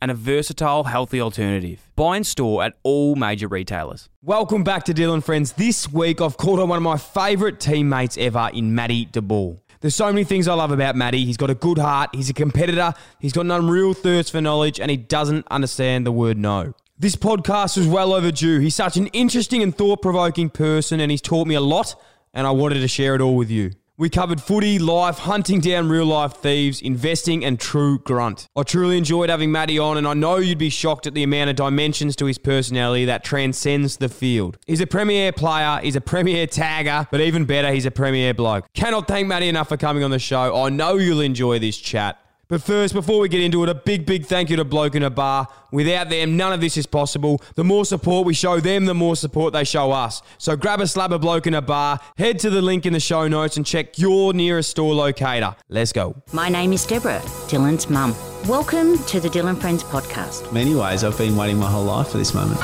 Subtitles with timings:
[0.00, 1.90] and a versatile, healthy alternative.
[1.96, 4.08] Buy and store at all major retailers.
[4.22, 5.52] Welcome back to Dylan Friends.
[5.52, 9.58] This week I've called on one of my favourite teammates ever in Matty DeBoer.
[9.80, 11.24] There's so many things I love about Matty.
[11.24, 14.80] He's got a good heart, he's a competitor, he's got an unreal thirst for knowledge,
[14.80, 16.74] and he doesn't understand the word no.
[16.98, 18.58] This podcast was well overdue.
[18.58, 21.94] He's such an interesting and thought provoking person, and he's taught me a lot,
[22.34, 23.70] and I wanted to share it all with you.
[24.00, 28.46] We covered footy, life, hunting down real life thieves, investing, and true grunt.
[28.54, 31.50] I truly enjoyed having Matty on, and I know you'd be shocked at the amount
[31.50, 34.56] of dimensions to his personality that transcends the field.
[34.68, 38.72] He's a premier player, he's a premier tagger, but even better, he's a premier bloke.
[38.72, 40.62] Cannot thank Matty enough for coming on the show.
[40.62, 42.20] I know you'll enjoy this chat.
[42.48, 45.02] But first, before we get into it, a big, big thank you to Bloke in
[45.02, 45.48] a Bar.
[45.70, 47.42] Without them, none of this is possible.
[47.56, 50.22] The more support we show them, the more support they show us.
[50.38, 53.00] So grab a slab of Bloke in a Bar, head to the link in the
[53.00, 55.56] show notes, and check your nearest store locator.
[55.68, 56.16] Let's go.
[56.32, 58.14] My name is Deborah, Dylan's mum.
[58.48, 60.50] Welcome to the Dylan Friends podcast.
[60.50, 62.58] many ways, I've been waiting my whole life for this moment.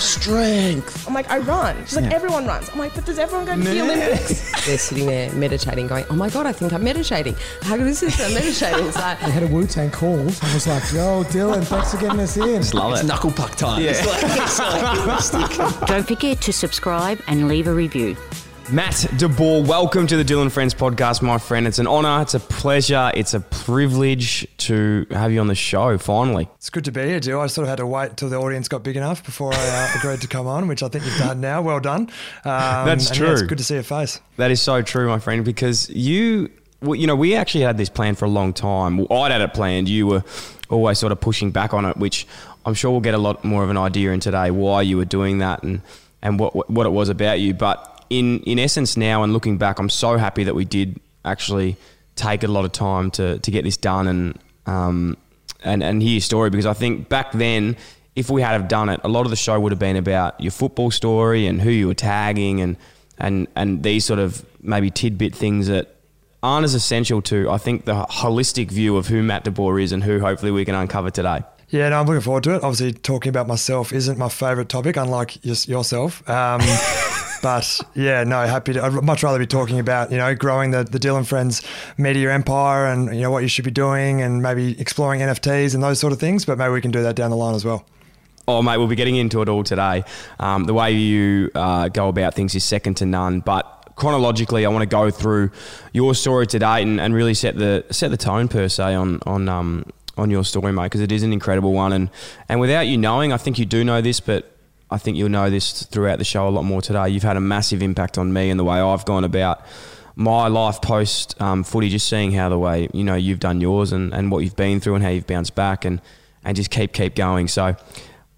[0.00, 1.06] Strength.
[1.06, 1.76] I'm like, I run.
[1.84, 2.68] She's like, everyone runs.
[2.70, 4.50] I'm like, but does everyone go to the Olympics?
[4.66, 7.36] They're sitting there meditating, going, oh my God, I think I'm meditating.
[7.62, 8.20] How good is this?
[8.20, 8.86] I'm meditating.
[8.86, 10.20] It's like, I had a Wu Tang call.
[10.20, 12.62] I was like, yo, Dylan, thanks for getting us in.
[12.76, 13.06] Love it.
[13.06, 13.82] Knuckle puck time.
[13.82, 18.16] It's like, it's like Don't forget to subscribe and leave a review.
[18.70, 21.66] Matt DeBoer, welcome to the Dylan Friends podcast, my friend.
[21.66, 25.98] It's an honour, it's a pleasure, it's a privilege to have you on the show
[25.98, 26.48] finally.
[26.54, 27.40] It's good to be here, Dyl.
[27.40, 29.98] I sort of had to wait until the audience got big enough before I uh,
[29.98, 31.60] agreed to come on, which I think you've done now.
[31.60, 32.02] Well done.
[32.44, 33.26] Um, That's true.
[33.26, 34.20] yeah, it's good to see your face.
[34.36, 36.48] That is so true, my friend, because you,
[36.80, 38.96] well, you know, we actually had this plan for a long time.
[38.96, 39.88] Well, I'd had it planned.
[39.90, 40.24] You were
[40.70, 42.26] always sort of pushing back on it, which
[42.64, 45.04] I'm sure we'll get a lot more of an idea in today why you were
[45.04, 45.82] doing that and,
[46.22, 47.52] and what, what it was about you.
[47.52, 51.76] But in, in essence, now and looking back, I'm so happy that we did actually
[52.14, 55.16] take a lot of time to, to get this done and, um,
[55.64, 57.74] and, and hear your story because I think back then,
[58.14, 60.38] if we had have done it, a lot of the show would have been about
[60.38, 62.76] your football story and who you were tagging and,
[63.16, 65.96] and, and these sort of maybe tidbit things that
[66.42, 70.04] aren't as essential to, I think, the holistic view of who Matt DeBoer is and
[70.04, 71.44] who hopefully we can uncover today.
[71.70, 72.62] Yeah, no, I'm looking forward to it.
[72.62, 76.28] Obviously, talking about myself isn't my favourite topic, unlike yourself.
[76.28, 76.60] Um,
[77.42, 78.82] but yeah, no, happy to.
[78.82, 81.62] I'd much rather be talking about you know growing the the Dylan Friends
[81.98, 85.82] media empire and you know what you should be doing and maybe exploring NFTs and
[85.82, 86.44] those sort of things.
[86.44, 87.84] But maybe we can do that down the line as well.
[88.48, 90.02] Oh, mate, we'll be getting into it all today.
[90.40, 93.40] Um, the way you uh, go about things is second to none.
[93.40, 95.50] But chronologically, I want to go through
[95.92, 99.48] your story today and, and really set the set the tone per se on on
[99.48, 99.84] um,
[100.16, 101.92] on your story, mate, because it is an incredible one.
[101.92, 102.10] And
[102.48, 104.51] and without you knowing, I think you do know this, but
[104.92, 107.08] I think you'll know this throughout the show a lot more today.
[107.08, 109.64] You've had a massive impact on me and the way I've gone about
[110.14, 113.92] my life post um, footy, just seeing how the way you know you've done yours
[113.92, 116.00] and, and what you've been through and how you've bounced back and
[116.44, 117.48] and just keep keep going.
[117.48, 117.76] So.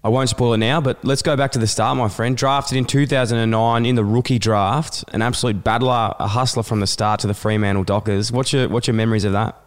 [0.03, 2.37] I won't spoil it now, but let's go back to the start, my friend.
[2.37, 7.21] Drafted in 2009 in the rookie draft, an absolute battler, a hustler from the start
[7.21, 8.31] to the Fremantle Dockers.
[8.31, 9.59] What's your what's your memories of that?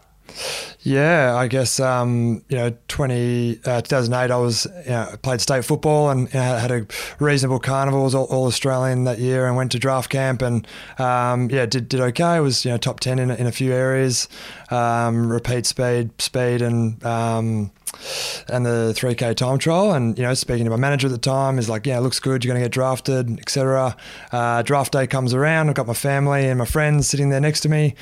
[0.81, 5.65] Yeah, I guess um, you know, 20, uh, 2008, I was you know, played state
[5.65, 6.87] football and you know, had a
[7.19, 10.66] reasonable carnivals, all, all Australian that year, and went to draft camp and
[10.99, 12.41] um, yeah, did did okay.
[12.41, 14.28] Was you know top ten in, in a few areas,
[14.71, 17.71] um, repeat speed, speed, and um,
[18.49, 19.93] and the 3K time trial.
[19.93, 22.21] And, you know, speaking to my manager at the time, is like, yeah, it looks
[22.21, 22.45] good.
[22.45, 23.97] You're going to get drafted, etc.
[24.33, 25.69] Uh, draft day comes around.
[25.69, 27.95] I've got my family and my friends sitting there next to me.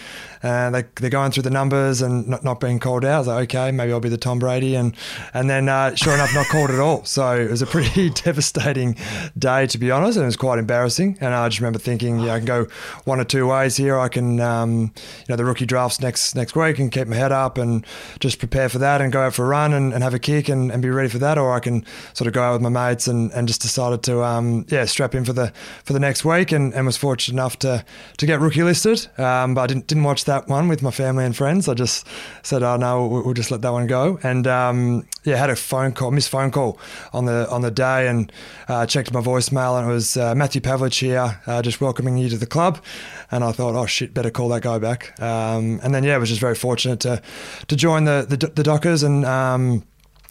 [0.43, 3.15] And they, they're going through the numbers and not, not being called out.
[3.15, 4.75] I was like, okay, maybe I'll be the Tom Brady.
[4.75, 4.94] And,
[5.35, 7.05] and then, uh, sure enough, not called at all.
[7.05, 8.97] So it was a pretty devastating
[9.38, 10.17] day, to be honest.
[10.17, 11.19] And it was quite embarrassing.
[11.21, 12.67] And I just remember thinking, yeah, I can go
[13.05, 13.99] one or two ways here.
[13.99, 17.33] I can, um, you know, the rookie drafts next next week and keep my head
[17.33, 17.85] up and
[18.21, 20.49] just prepare for that and go out for a run and and, have a kick
[20.49, 21.84] and, and be ready for that, or I can
[22.14, 25.14] sort of go out with my mates and, and just decided to um, yeah strap
[25.14, 25.52] in for the
[25.84, 27.84] for the next week and, and was fortunate enough to
[28.17, 29.06] to get rookie listed.
[29.19, 31.69] Um, but I didn't didn't watch that one with my family and friends.
[31.69, 32.06] I just
[32.43, 34.19] said, oh no, we'll, we'll just let that one go.
[34.23, 36.78] And um, yeah, had a phone call, missed phone call
[37.12, 38.32] on the on the day, and
[38.69, 42.28] uh, checked my voicemail, and it was uh, Matthew Pavlich here, uh, just welcoming you
[42.28, 42.82] to the club.
[43.31, 45.20] And I thought, oh shit, better call that guy back.
[45.20, 47.20] Um, and then yeah, I was just very fortunate to
[47.67, 49.25] to join the the, the Dockers and.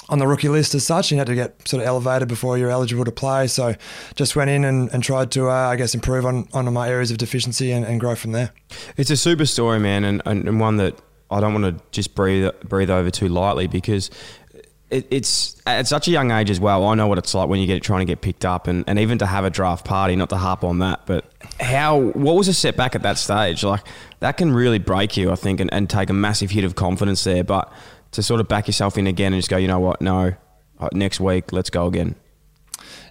[0.07, 1.11] On the rookie list as such.
[1.11, 3.47] You had to get sort of elevated before you're eligible to play.
[3.47, 3.73] So
[4.13, 7.09] just went in and, and tried to, uh, I guess, improve on, on my areas
[7.09, 8.51] of deficiency and, and grow from there.
[8.97, 10.99] It's a super story, man, and, and one that
[11.31, 14.11] I don't want to just breathe breathe over too lightly because
[14.91, 16.85] it, it's at such a young age as well.
[16.85, 18.99] I know what it's like when you get trying to get picked up, and, and
[18.99, 20.15] even to have a draft party.
[20.15, 21.25] Not to harp on that, but
[21.59, 23.63] how what was a setback at that stage?
[23.63, 23.81] Like
[24.19, 27.23] that can really break you, I think, and, and take a massive hit of confidence
[27.23, 27.43] there.
[27.43, 27.73] But
[28.15, 30.33] to sort of back yourself in again and just go, you know what, no,
[30.79, 32.15] uh, next week, let's go again.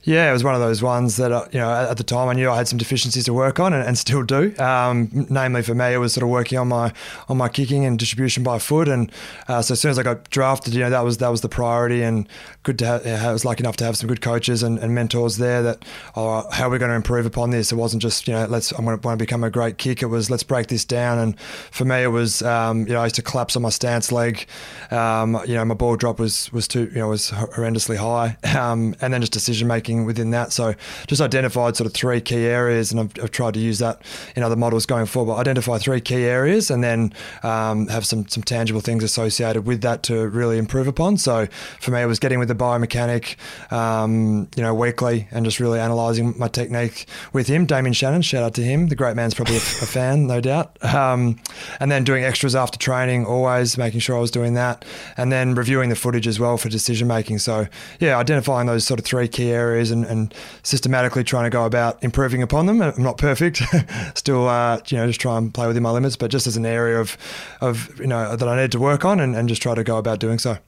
[0.05, 2.35] Yeah, it was one of those ones that uh, you know at the time I
[2.35, 4.55] knew I had some deficiencies to work on and, and still do.
[4.59, 6.93] Um, namely, for me, it was sort of working on my
[7.31, 8.87] on my kicking and distribution by foot.
[8.87, 9.11] And
[9.49, 11.49] uh, so as soon as I got drafted, you know that was that was the
[11.49, 12.03] priority.
[12.03, 12.29] And
[12.65, 15.39] good to have, I was lucky enough to have some good coaches and, and mentors
[15.39, 15.63] there.
[15.63, 15.83] That
[16.17, 17.73] oh, how are we going to improve upon this?
[17.73, 20.03] It wasn't just you know let's I'm going to become a great kick.
[20.03, 21.19] It was let's break this down.
[21.19, 24.13] And for me, it was um, you know I used to collapse on my stance
[24.13, 24.47] leg.
[24.91, 28.37] Um, you know my ball drop was was too you know was horrendously high.
[28.65, 30.53] Um, and then just decision making within that.
[30.53, 30.75] So
[31.07, 34.03] just identified sort of three key areas, and I've, I've tried to use that
[34.35, 35.37] in other models going forward.
[35.37, 37.13] Identify three key areas, and then
[37.45, 41.17] um, have some some tangible things associated with that to really improve upon.
[41.19, 41.47] So
[41.81, 43.37] for me, it was getting with the biomechanic,
[43.73, 48.23] um, you know, weekly, and just really analysing my technique with him, Damien Shannon.
[48.23, 48.89] Shout out to him.
[48.89, 50.83] The great man's probably a, a fan, no doubt.
[50.83, 51.39] Um,
[51.81, 54.85] and then doing extras after training, always making sure I was doing that,
[55.17, 57.39] and then reviewing the footage as well for decision making.
[57.39, 57.67] So
[58.01, 62.03] yeah, identifying those sort of three key areas and, and systematically trying to go about
[62.03, 62.83] improving upon them.
[62.83, 63.63] I'm not perfect,
[64.15, 66.67] still, uh, you know, just try and play within my limits, but just as an
[66.67, 67.17] area of,
[67.61, 69.97] of you know, that I need to work on and, and just try to go
[69.97, 70.59] about doing so.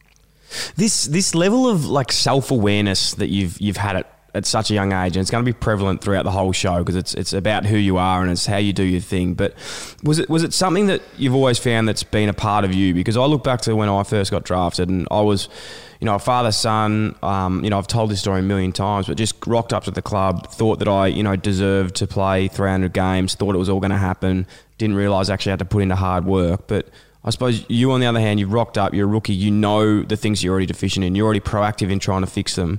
[0.77, 4.75] This this level of like self awareness that you've you've had at at such a
[4.75, 7.33] young age, and it's going to be prevalent throughout the whole show because it's it's
[7.33, 9.33] about who you are and it's how you do your thing.
[9.33, 9.55] But
[10.03, 12.93] was it was it something that you've always found that's been a part of you?
[12.93, 15.49] Because I look back to when I first got drafted, and I was,
[16.01, 17.17] you know, a father son.
[17.23, 19.91] Um, you know, I've told this story a million times, but just rocked up to
[19.91, 23.69] the club, thought that I, you know, deserved to play 300 games, thought it was
[23.69, 24.47] all going to happen.
[24.79, 26.89] Didn't realise I actually had to put in the hard work, but.
[27.25, 28.95] I suppose you, on the other hand, you've rocked up.
[28.95, 29.35] You're a rookie.
[29.35, 31.17] You know the things you're already deficient in.
[31.17, 32.79] You're already proactive in trying to fix them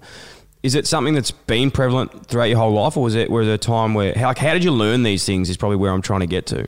[0.63, 3.55] is it something that's been prevalent throughout your whole life, or was it was there
[3.55, 5.49] a time where how, how did you learn these things?
[5.49, 6.67] Is probably where I'm trying to get to.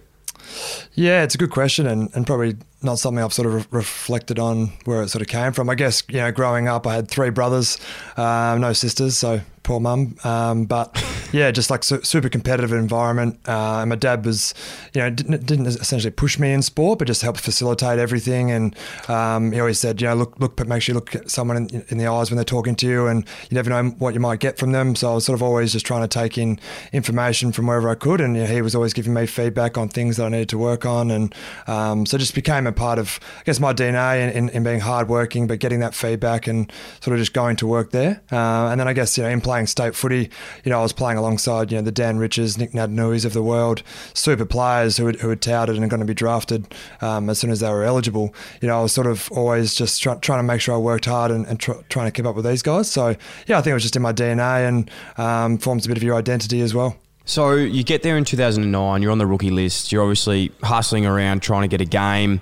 [0.94, 4.40] Yeah, it's a good question, and, and probably not something I've sort of re- reflected
[4.40, 5.70] on where it sort of came from.
[5.70, 7.78] I guess you know, growing up, I had three brothers,
[8.18, 10.16] uh, no sisters, so poor mum.
[10.24, 11.00] Um, but
[11.32, 13.40] yeah, just like su- super competitive environment.
[13.48, 14.56] Uh, and my dad was,
[14.96, 18.50] you know, didn't, didn't, essentially push me in sport, but just helped facilitate everything.
[18.50, 18.76] And
[19.08, 21.86] um, he always said, you know, look, look, make sure you look at someone in,
[21.90, 24.40] in, the eyes when they're talking to you, and you never know what you might
[24.40, 24.96] get from them.
[24.96, 26.60] So I was sort of always just trying to take in
[26.92, 29.90] information from wherever I could, and you know, he was always giving me feedback on
[29.90, 31.36] things that I needed to work on, and
[31.68, 34.80] um, so just became a part of, I guess, my DNA in, in, in, being
[34.80, 36.72] hardworking, but getting that feedback and
[37.02, 38.22] sort of just going to work there.
[38.32, 40.30] Uh, and then I guess you know, in playing state footy,
[40.64, 43.44] you know, I was playing alongside you know the Dan Riches, Nic Naitanuis of the
[43.44, 43.84] world,
[44.14, 47.50] super players who who had touted and are going to be drafted um, as soon
[47.50, 48.34] as they were eligible.
[48.62, 51.06] You know, I was sort of always just try, trying to make sure I worked
[51.06, 52.92] hard and, and tr- trying to keep up with these guys.
[52.92, 53.16] So
[53.48, 56.04] yeah, I think it was just in my DNA and um, forms a bit of
[56.04, 56.98] your identity as well.
[57.30, 61.44] So you get there in 2009, you're on the rookie list, you're obviously hustling around
[61.44, 62.42] trying to get a game.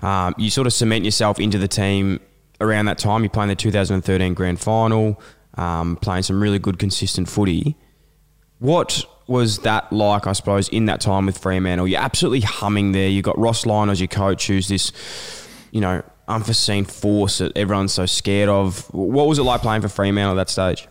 [0.00, 2.20] Um, you sort of cement yourself into the team
[2.60, 3.22] around that time.
[3.22, 5.20] You're playing the 2013 grand final,
[5.58, 7.76] um, playing some really good, consistent footy.
[8.60, 11.86] What was that like, I suppose, in that time with Fremantle?
[11.86, 13.08] You're absolutely humming there.
[13.08, 14.92] You've got Ross Lyon as your coach, who's this,
[15.70, 18.92] you know, unforeseen force that everyone's so scared of.
[18.94, 20.88] What was it like playing for Fremantle at that stage?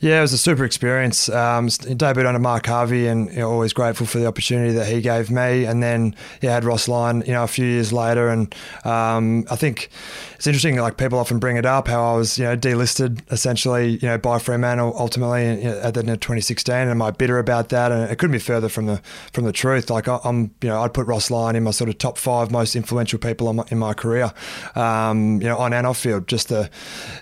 [0.00, 1.28] Yeah, it was a super experience.
[1.28, 5.00] Um, debuted under Mark Harvey, and you know, always grateful for the opportunity that he
[5.00, 5.64] gave me.
[5.64, 9.56] And then yeah, had Ross Lyon, you know, a few years later, and um, I
[9.56, 9.88] think
[10.34, 10.76] it's interesting.
[10.76, 14.18] Like people often bring it up how I was, you know, delisted essentially, you know,
[14.18, 16.74] by Fremantle ultimately you know, at the end of 2016.
[16.74, 17.90] And am I bitter about that?
[17.90, 19.00] And it couldn't be further from the
[19.32, 19.88] from the truth.
[19.88, 22.50] Like I, am you know, I'd put Ross Lyon in my sort of top five
[22.50, 24.32] most influential people in my, in my career,
[24.74, 26.28] um, you know, on and off field.
[26.28, 26.68] Just the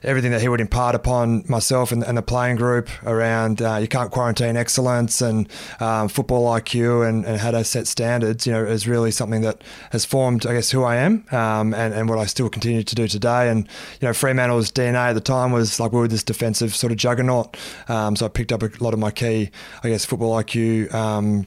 [0.03, 3.77] everything that he would impart upon myself and, and the playing group group around uh,
[3.77, 5.47] you can't quarantine excellence and
[5.81, 9.63] um, football IQ and, and how to set standards, you know, is really something that
[9.91, 12.95] has formed, I guess, who I am um, and, and what I still continue to
[12.95, 13.51] do today.
[13.51, 13.69] And,
[14.01, 16.97] you know, Fremantle's DNA at the time was like we were this defensive sort of
[16.97, 17.55] juggernaut.
[17.89, 19.51] Um, so I picked up a lot of my key,
[19.83, 21.47] I guess, football IQ um,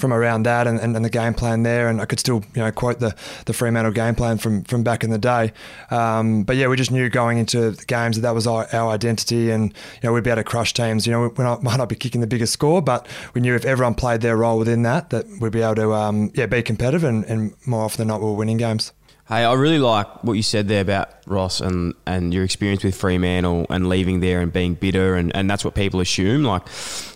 [0.00, 1.88] from around that and, and, and, the game plan there.
[1.88, 3.14] And I could still, you know, quote the,
[3.46, 5.52] the Fremantle game plan from, from back in the day.
[5.90, 8.90] Um, but yeah, we just knew going into the games that that was our, our,
[8.90, 11.06] identity and, you know, we'd be able to crush teams.
[11.06, 13.64] You know, we not, might not be kicking the biggest score, but we knew if
[13.64, 17.04] everyone played their role within that, that we'd be able to, um, yeah, be competitive
[17.04, 18.92] and, and more often than not, we were winning games.
[19.30, 22.96] Hey, I really like what you said there about Ross and, and your experience with
[22.96, 26.42] Fremantle and leaving there and being bitter and, and that's what people assume.
[26.42, 26.62] Like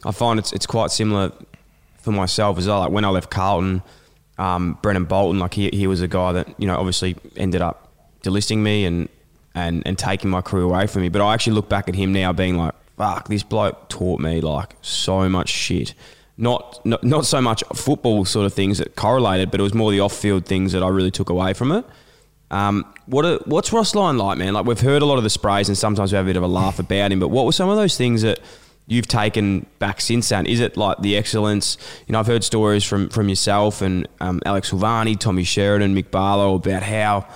[0.07, 1.33] I find it's it's quite similar
[2.05, 2.81] for myself as well.
[2.81, 3.83] Like when I left Carlton,
[4.39, 7.91] um, Brendon Bolton, like he, he was a guy that you know obviously ended up
[8.23, 9.09] delisting me and
[9.55, 11.09] and and taking my career away from me.
[11.09, 14.41] But I actually look back at him now, being like, fuck, this bloke taught me
[14.41, 15.95] like so much shit.
[16.37, 19.91] Not, not not so much football sort of things that correlated, but it was more
[19.93, 21.85] the off-field things that I really took away from it.
[22.51, 24.53] Um, what a, what's Ross Lyon like, man?
[24.53, 26.43] Like we've heard a lot of the sprays, and sometimes we have a bit of
[26.43, 27.21] a laugh about him.
[27.21, 28.41] But what were some of those things that
[28.87, 30.47] you've taken back since then?
[30.47, 31.77] Is it like the excellence?
[32.07, 36.11] You know, I've heard stories from from yourself and um, Alex Silvagni, Tommy Sheridan, Mick
[36.11, 37.27] Barlow about how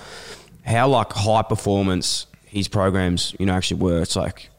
[0.65, 4.01] how like high performance his programs, you know, actually were.
[4.01, 4.49] It's like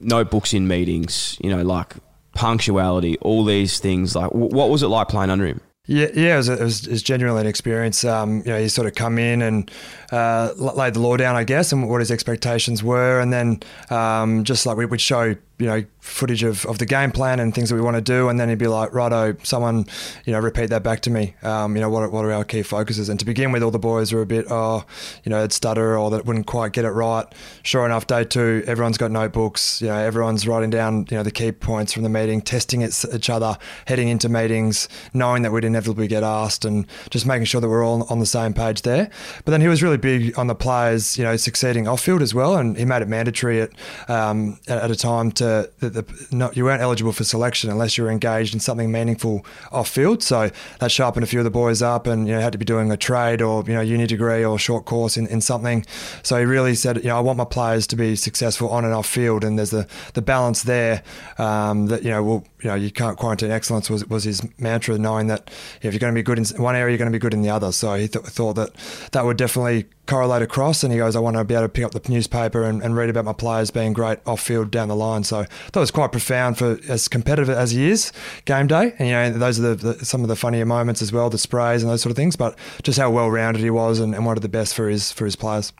[0.00, 1.94] notebooks in meetings, you know, like
[2.34, 4.16] punctuality, all these things.
[4.16, 5.60] Like, what was it like playing under him?
[5.86, 8.04] Yeah, yeah, it was, it was, it was genuinely an experience.
[8.04, 9.70] Um, you know, he sort of come in and
[10.10, 13.60] uh, laid the law down, I guess, and what his expectations were, and then
[13.90, 17.54] um, just like we would show you know, footage of, of the game plan and
[17.54, 18.28] things that we want to do.
[18.28, 19.86] And then he'd be like, righto, someone,
[20.24, 21.34] you know, repeat that back to me.
[21.42, 23.08] Um, you know, what are, what are our key focuses?
[23.08, 24.84] And to begin with, all the boys were a bit, oh,
[25.22, 27.24] you know, it's stutter or that wouldn't quite get it right.
[27.62, 29.80] Sure enough, day two, everyone's got notebooks.
[29.80, 33.30] You know, everyone's writing down, you know, the key points from the meeting, testing each
[33.30, 33.56] other,
[33.86, 37.84] heading into meetings, knowing that we'd inevitably get asked and just making sure that we're
[37.84, 39.08] all on the same page there.
[39.44, 42.34] But then he was really big on the players, you know, succeeding off field as
[42.34, 42.56] well.
[42.56, 43.70] And he made it mandatory at,
[44.08, 48.04] um, at a time to to that the, you weren't eligible for selection unless you
[48.04, 50.22] were engaged in something meaningful off field.
[50.22, 52.64] So that sharpened a few of the boys up, and you know had to be
[52.64, 55.84] doing a trade or you know uni degree or short course in, in something.
[56.22, 58.94] So he really said, you know, I want my players to be successful on and
[58.94, 61.02] off field, and there's the the balance there
[61.38, 64.98] um, that you know well you know you can't quarantine excellence was was his mantra,
[64.98, 65.50] knowing that
[65.82, 67.42] if you're going to be good in one area, you're going to be good in
[67.42, 67.72] the other.
[67.72, 68.70] So he th- thought that
[69.12, 71.84] that would definitely correlate across and he goes, I want to be able to pick
[71.84, 74.96] up the newspaper and, and read about my players being great off field down the
[74.96, 75.24] line.
[75.24, 78.12] So that was quite profound for as competitive as he is
[78.44, 78.94] game day.
[78.98, 81.38] And, you know, those are the, the, some of the funnier moments as well, the
[81.38, 84.26] sprays and those sort of things, but just how well rounded he was and, and
[84.26, 85.72] one of the best for his, for his players.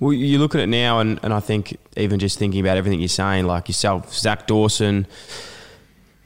[0.00, 3.00] Well, you look at it now, and, and I think even just thinking about everything
[3.00, 5.06] you're saying, like yourself, Zach Dawson,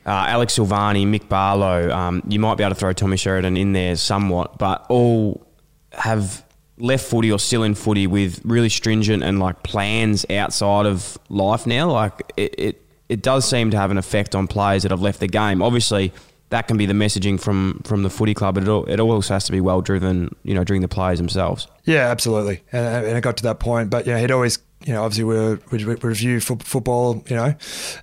[0.05, 3.73] uh, Alex Silvagni, Mick Barlow, um, you might be able to throw Tommy Sheridan in
[3.73, 5.47] there somewhat, but all
[5.93, 6.45] have
[6.83, 11.67] left footy or still in footy with really stringent and like plans outside of life
[11.67, 11.91] now.
[11.91, 15.21] Like it, it, it does seem to have an effect on players that have left
[15.21, 15.63] the game.
[15.63, 16.13] Obviously,
[16.49, 19.35] that can be the messaging from from the footy club, but it, all, it also
[19.35, 21.67] has to be well driven, you know, during the players themselves.
[21.85, 23.89] Yeah, absolutely, and, and it got to that point.
[23.89, 27.55] But yeah, he'd always you know, obviously we we review football, you know,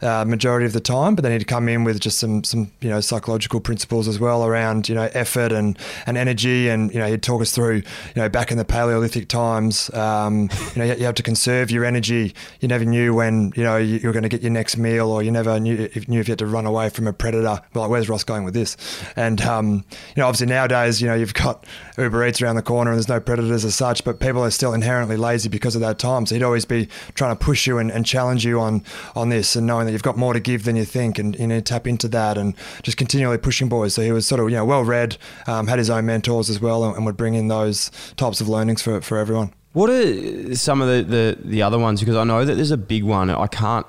[0.01, 2.89] uh, majority of the time, but then he'd come in with just some some you
[2.89, 7.07] know psychological principles as well around you know effort and and energy, and you know
[7.07, 7.83] he'd talk us through you
[8.15, 12.33] know back in the Paleolithic times, um, you know you, have to conserve your energy.
[12.59, 15.23] You never knew when you know you were going to get your next meal, or
[15.23, 17.61] you never knew if, knew if you had to run away from a predator.
[17.73, 18.77] Like where's Ross going with this?
[19.15, 19.83] And um,
[20.15, 21.65] you know obviously nowadays you know you've got
[21.97, 24.73] Uber Eats around the corner and there's no predators as such, but people are still
[24.73, 26.25] inherently lazy because of that time.
[26.25, 28.83] So he'd always be trying to push you and, and challenge you on
[29.15, 31.47] on this, and knowing that you've got more to give than you think, and you
[31.47, 33.93] to tap into that, and just continually pushing boys.
[33.93, 36.61] So he was sort of you know well read, um, had his own mentors as
[36.61, 39.53] well, and, and would bring in those types of learnings for for everyone.
[39.73, 41.99] What are some of the, the, the other ones?
[41.99, 43.29] Because I know that there's a big one.
[43.29, 43.85] I can't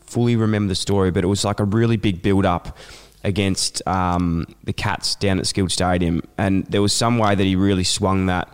[0.00, 2.76] fully remember the story, but it was like a really big build up
[3.24, 7.56] against um, the Cats down at Skilled Stadium, and there was some way that he
[7.56, 8.48] really swung that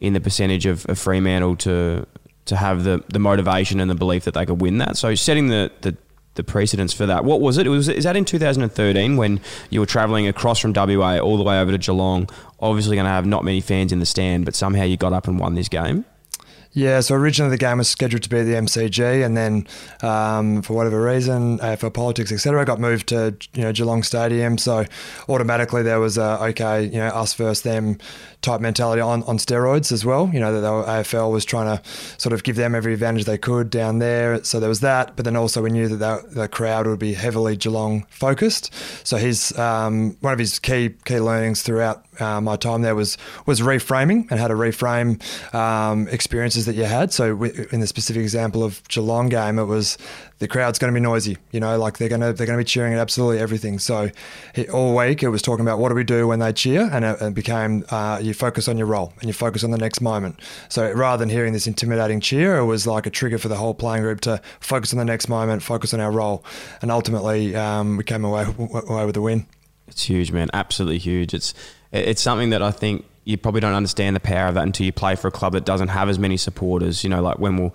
[0.00, 2.06] in the percentage of, of Fremantle to
[2.46, 4.96] to have the, the motivation and the belief that they could win that.
[4.96, 5.96] So setting the, the,
[6.34, 7.24] the precedence for that.
[7.24, 7.66] What was it?
[7.66, 11.42] it was, is that in 2013 when you were travelling across from WA all the
[11.42, 12.28] way over to Geelong?
[12.60, 15.26] Obviously going to have not many fans in the stand, but somehow you got up
[15.26, 16.04] and won this game.
[16.74, 19.66] Yeah, so originally the game was scheduled to be the MCG, and then
[20.02, 24.58] um, for whatever reason, AFL politics, etc., got moved to you know Geelong Stadium.
[24.58, 24.84] So
[25.28, 27.98] automatically there was a okay, you know, us versus them
[28.42, 30.28] type mentality on, on steroids as well.
[30.32, 31.82] You know that the AFL was trying to
[32.18, 34.42] sort of give them every advantage they could down there.
[34.42, 37.14] So there was that, but then also we knew that the, the crowd would be
[37.14, 38.74] heavily Geelong focused.
[39.06, 43.16] So his um, one of his key key learnings throughout my time there was
[43.46, 45.22] was reframing and how to reframe
[45.54, 47.12] um, experiences that you had.
[47.12, 49.98] So in the specific example of Geelong game, it was
[50.38, 51.38] the crowd's going to be noisy.
[51.52, 53.78] You know, like they're going to they're going to be cheering at absolutely everything.
[53.78, 54.10] So
[54.54, 57.04] he, all week it was talking about what do we do when they cheer, and
[57.04, 60.00] it, it became uh, you focus on your role and you focus on the next
[60.00, 60.40] moment.
[60.68, 63.74] So rather than hearing this intimidating cheer, it was like a trigger for the whole
[63.74, 66.44] playing group to focus on the next moment, focus on our role,
[66.82, 68.44] and ultimately um, we came away
[68.88, 69.46] away with the win.
[69.86, 70.48] It's huge, man.
[70.52, 71.34] Absolutely huge.
[71.34, 71.54] It's
[71.94, 74.92] it's something that I think you probably don't understand the power of that until you
[74.92, 77.04] play for a club that doesn't have as many supporters.
[77.04, 77.74] You know, like when we'll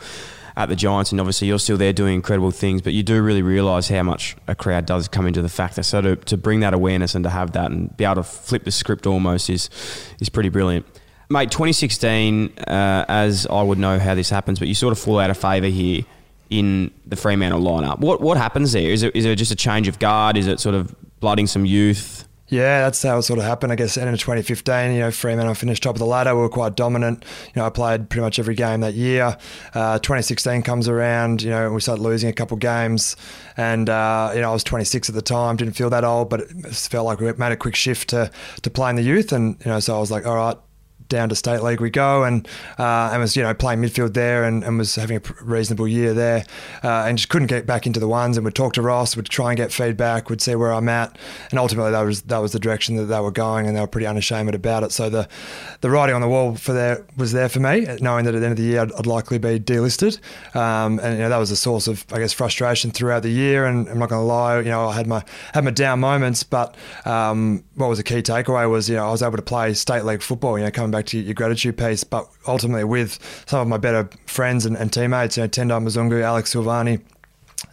[0.56, 3.42] at the Giants, and obviously you're still there doing incredible things, but you do really
[3.42, 5.84] realise how much a crowd does come into the factor.
[5.84, 8.66] So to, to bring that awareness and to have that and be able to flip
[8.66, 9.70] the script almost is
[10.20, 10.86] is pretty brilliant.
[11.30, 15.20] Mate, 2016, uh, as I would know how this happens, but you sort of fall
[15.20, 16.02] out of favour here
[16.50, 18.00] in the Fremantle lineup.
[18.00, 18.90] What what happens there?
[18.90, 20.36] Is it, is it just a change of guard?
[20.36, 22.28] Is it sort of blooding some youth?
[22.50, 23.72] Yeah, that's how it sort of happened.
[23.72, 26.34] I guess end of 2015, you know, Fremantle finished top of the ladder.
[26.36, 27.24] We were quite dominant.
[27.54, 29.38] You know, I played pretty much every game that year.
[29.76, 33.16] Uh, 2016 comes around, you know, we started losing a couple games.
[33.56, 36.42] And, uh, you know, I was 26 at the time, didn't feel that old, but
[36.42, 38.32] it felt like we made a quick shift to,
[38.64, 39.32] to playing the youth.
[39.32, 40.58] And, you know, so I was like, all right,
[41.10, 42.48] down to state league we go, and
[42.78, 46.14] uh, and was you know playing midfield there, and, and was having a reasonable year
[46.14, 46.46] there,
[46.84, 48.38] uh, and just couldn't get back into the ones.
[48.38, 51.18] And would talk to Ross, would try and get feedback, would see where I'm at,
[51.50, 53.88] and ultimately that was that was the direction that they were going, and they were
[53.88, 54.92] pretty unashamed about it.
[54.92, 55.28] So the
[55.82, 58.46] the writing on the wall for there was there for me, knowing that at the
[58.46, 60.20] end of the year I'd, I'd likely be delisted,
[60.56, 63.66] um, and you know that was a source of I guess frustration throughout the year.
[63.66, 65.24] And I'm not going to lie, you know I had my
[65.54, 66.76] had my down moments, but
[67.06, 70.06] um, what was a key takeaway was you know I was able to play state
[70.06, 73.62] league football, you know coming back back to your gratitude piece, but ultimately with some
[73.62, 77.02] of my better friends and, and teammates, you know, Tendai Mzungu, Alex Silvagni,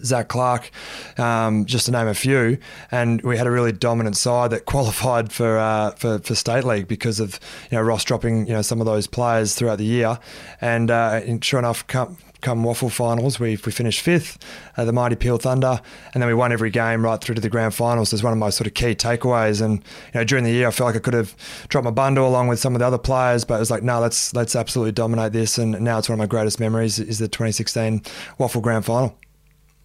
[0.05, 0.71] Zach Clark,
[1.19, 2.59] um, just to name a few,
[2.91, 6.87] and we had a really dominant side that qualified for uh, for, for state league
[6.87, 7.41] because of
[7.71, 10.19] you know Ross dropping you know some of those players throughout the year,
[10.61, 14.39] and, uh, and sure enough, come, come WAFL finals, we, we finished fifth,
[14.77, 15.81] uh, the mighty Peel Thunder,
[16.15, 18.13] and then we won every game right through to the grand finals.
[18.13, 20.71] As one of my sort of key takeaways, and you know during the year I
[20.71, 21.35] felt like I could have
[21.69, 24.01] dropped my bundle along with some of the other players, but it was like no,
[24.01, 27.29] let's let's absolutely dominate this, and now it's one of my greatest memories is the
[27.29, 28.01] 2016
[28.39, 29.17] WAFL grand final.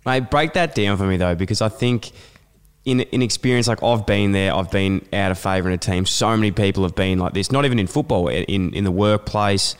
[0.05, 2.11] Mate, break that down for me though, because I think
[2.85, 6.05] in in experience, like I've been there, I've been out of favour in a team.
[6.05, 9.75] So many people have been like this, not even in football, in in the workplace,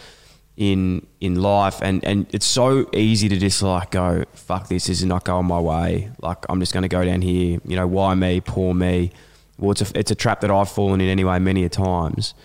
[0.62, 5.00] in in life, and and it's so easy to just like go, fuck this, this
[5.00, 6.12] is not going my way.
[6.22, 7.60] Like I'm just going to go down here.
[7.66, 8.42] You know, why me?
[8.42, 9.12] Poor me.
[9.58, 12.36] Well, it's a it's a trap that I've fallen in anyway many a times.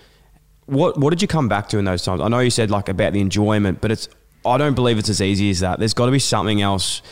[0.65, 2.23] What what did you come back to in those times?
[2.23, 4.09] I know you said like about the enjoyment, but it's
[4.47, 5.79] I don't believe it's as easy as that.
[5.79, 7.03] There's got to be something else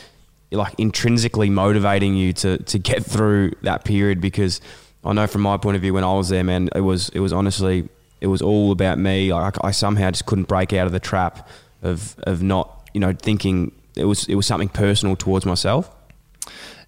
[0.49, 4.59] like intrinsically motivating you to to get through that period because
[5.03, 7.19] I know from my point of view when I was there, man, it was it
[7.19, 7.89] was honestly
[8.25, 9.31] it was all about me.
[9.31, 11.47] I, I somehow just couldn't break out of the trap
[11.83, 15.91] of of not you know thinking it was it was something personal towards myself.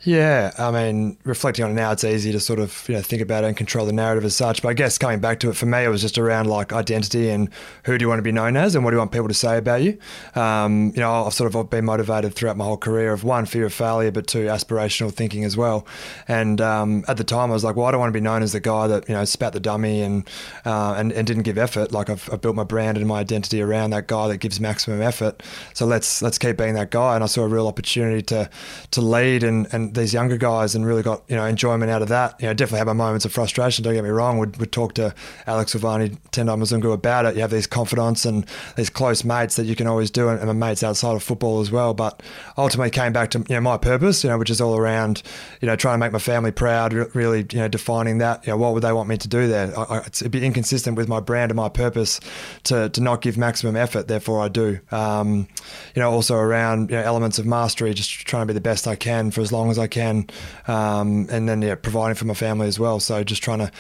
[0.08, 3.22] Yeah, I mean, reflecting on it now, it's easy to sort of you know think
[3.22, 4.62] about it and control the narrative as such.
[4.62, 7.30] But I guess coming back to it for me, it was just around like identity
[7.30, 7.50] and
[7.84, 9.34] who do you want to be known as and what do you want people to
[9.34, 9.98] say about you.
[10.34, 13.66] Um, you know, I've sort of been motivated throughout my whole career of one fear
[13.66, 15.86] of failure, but two aspirational thinking as well.
[16.30, 18.44] And um, at the time, I was like, well, I don't want to be known
[18.44, 20.26] as the guy that you know spat the dummy and
[20.64, 21.92] uh, and, and didn't give effort.
[21.92, 25.02] Like I've, I've built my brand and my identity around that guy that gives maximum
[25.02, 25.44] effort.
[25.74, 27.16] So let's let's keep being that guy.
[27.16, 28.50] And I saw a real opportunity to
[28.92, 32.08] to lead and and these younger guys and really got you know enjoyment out of
[32.10, 32.40] that.
[32.40, 33.84] You know, definitely had my moments of frustration.
[33.84, 34.38] Don't get me wrong.
[34.38, 35.14] Would would talk to
[35.46, 37.36] Alex Silvagni, Tendai Mzungu about it.
[37.36, 40.54] You have these confidants and these close mates that you can always do, and, my
[40.54, 41.94] mates outside of football as well.
[41.94, 42.22] But
[42.58, 45.24] ultimately came back to you know my purpose, you know, which is all around
[45.62, 46.94] you know trying to make my family proud.
[47.16, 48.46] Really, you know, defining that.
[48.46, 49.78] You know, what would they want me to do there?
[49.78, 52.20] I, I, it'd be inconsistent with my brand and my purpose
[52.64, 54.08] to to not give maximum effort.
[54.08, 54.80] Therefore, I do.
[54.92, 55.48] Um,
[55.96, 58.88] you know, also around you know, elements of mastery, just trying to be the best
[58.88, 60.28] I can for as long as I can
[60.68, 63.00] um, and then yeah, providing for my family as well.
[63.00, 63.72] So just trying to,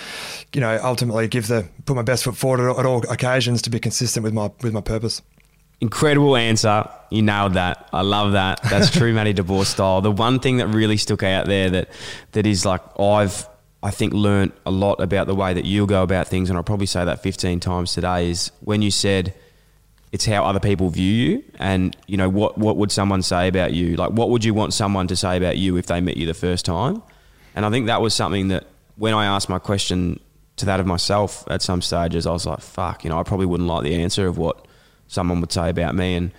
[0.54, 3.70] you know, ultimately give the put my best foot forward at, at all occasions to
[3.70, 5.22] be consistent with my with my purpose.
[5.80, 6.90] Incredible answer.
[7.12, 7.88] You nailed that.
[7.94, 8.62] I love that.
[8.64, 10.02] That's true Matty DeBoer style.
[10.02, 11.90] The one thing that really stuck out there that
[12.32, 13.48] that is like I've
[13.84, 16.64] I think learned a lot about the way that you go about things, and I'll
[16.64, 19.36] probably say that 15 times today is when you said
[20.12, 23.74] it's how other people view you, and you know what what would someone say about
[23.74, 23.96] you?
[23.96, 26.34] Like, what would you want someone to say about you if they met you the
[26.34, 27.04] first time?
[27.56, 28.66] And I think that was something that
[28.98, 30.20] when I asked my question
[30.58, 33.46] to that of myself at some stages, I was like, fuck, you know, I probably
[33.46, 34.68] wouldn't like the answer of what
[35.08, 36.16] someone would say about me.
[36.16, 36.32] And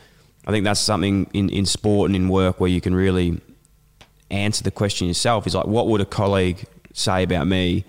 [0.46, 3.40] I think that's something in, in sport and in work where you can really
[4.30, 7.84] answer the question yourself is like, what would a colleague say about me?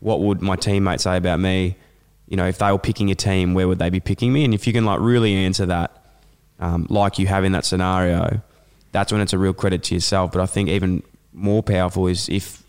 [0.00, 1.76] What would my teammates say about me?
[2.30, 4.44] You know, if they were picking a team, where would they be picking me?
[4.46, 6.02] And if you can like really answer that,
[6.58, 8.40] um, like you have in that scenario,
[8.92, 10.32] that's when it's a real credit to yourself.
[10.32, 12.62] But I think even more powerful is if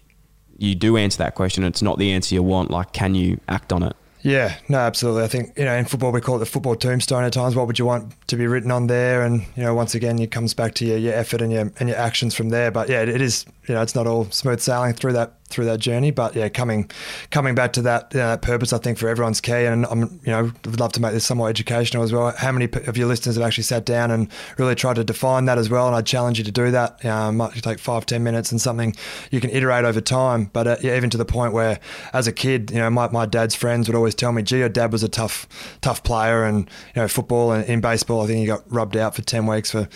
[0.58, 2.70] you do answer that question, it's not the answer you want.
[2.70, 3.96] Like, can you act on it?
[4.24, 5.24] Yeah, no, absolutely.
[5.24, 7.56] I think you know in football we call it the football tombstone at times.
[7.56, 9.24] What would you want to be written on there?
[9.24, 11.90] And you know, once again, it comes back to your, your effort and your and
[11.90, 12.70] your actions from there.
[12.72, 13.46] But yeah, it, it is.
[13.68, 16.12] You know, it's not all smooth sailing through that through that journey.
[16.12, 16.90] But yeah, coming
[17.30, 19.66] coming back to that, that purpose, I think for everyone's key.
[19.66, 22.34] And I'm you know would love to make this somewhat educational as well.
[22.38, 25.58] How many of your listeners have actually sat down and really tried to define that
[25.58, 25.88] as well?
[25.88, 27.04] And I'd challenge you to do that.
[27.06, 28.96] Um, might take five ten minutes and something
[29.30, 30.46] you can iterate over time.
[30.54, 31.80] But uh, yeah, even to the point where
[32.14, 34.70] as a kid, you know, my, my dad's friends would always tell me, "Gee, your
[34.70, 35.48] dad was a tough
[35.82, 39.16] tough player." And you know, football and in baseball, I think he got rubbed out
[39.16, 39.88] for ten weeks for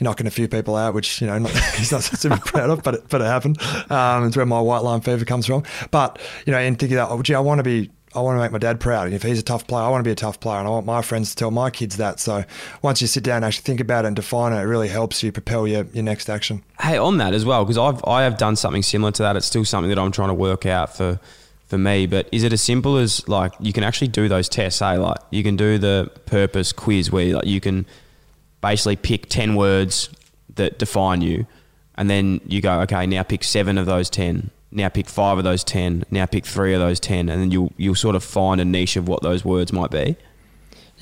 [0.00, 2.94] knocking a few people out, which you know not, he's not super proud of, but
[2.94, 3.60] it, but it happened.
[3.90, 5.62] Um, it's where my white line fever comes from.
[5.90, 7.90] But you know, in thinking that, oh, gee, I want to be.
[8.16, 9.06] I want to make my dad proud.
[9.06, 10.70] And if he's a tough player, I want to be a tough player, and I
[10.70, 12.20] want my friends to tell my kids that.
[12.20, 12.44] So
[12.80, 15.20] once you sit down and actually think about it and define it, it really helps
[15.24, 16.62] you propel your, your next action.
[16.78, 19.34] Hey, on that as well, because I've I have done something similar to that.
[19.34, 21.18] It's still something that I'm trying to work out for
[21.66, 22.06] for me.
[22.06, 24.78] But is it as simple as like you can actually do those tests?
[24.78, 27.84] Say like you can do the purpose quiz where like you can
[28.60, 30.08] basically pick ten words
[30.54, 31.48] that define you,
[31.96, 34.52] and then you go, okay, now pick seven of those ten.
[34.74, 36.04] Now pick five of those ten.
[36.10, 38.96] Now pick three of those ten, and then you'll you'll sort of find a niche
[38.96, 40.16] of what those words might be.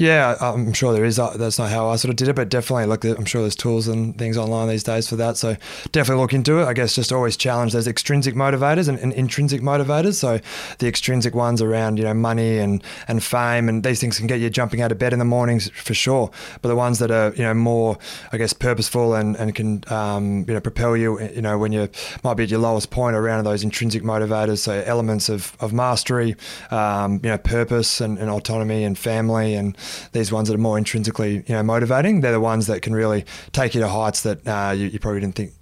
[0.03, 1.21] Yeah, I'm sure there is.
[1.21, 3.05] Uh, that's not how I sort of did it, but definitely look.
[3.05, 5.37] I'm sure there's tools and things online these days for that.
[5.37, 5.57] So
[5.93, 6.65] definitely look into it.
[6.65, 10.15] I guess just always challenge those extrinsic motivators and, and intrinsic motivators.
[10.15, 10.41] So
[10.81, 14.41] the extrinsic ones around you know money and and fame and these things can get
[14.41, 16.33] you jumping out of bed in the mornings for sure.
[16.63, 17.97] But the ones that are you know more
[18.33, 21.89] I guess purposeful and and can um, you know propel you you know when you
[22.25, 24.59] might be at your lowest point around those intrinsic motivators.
[24.59, 26.35] So elements of of mastery,
[26.73, 29.77] um, you know purpose and, and autonomy and family and
[30.13, 33.25] these ones that are more intrinsically, you know, motivating, they're the ones that can really
[33.53, 35.53] take you to heights that uh, you, you, probably didn't think,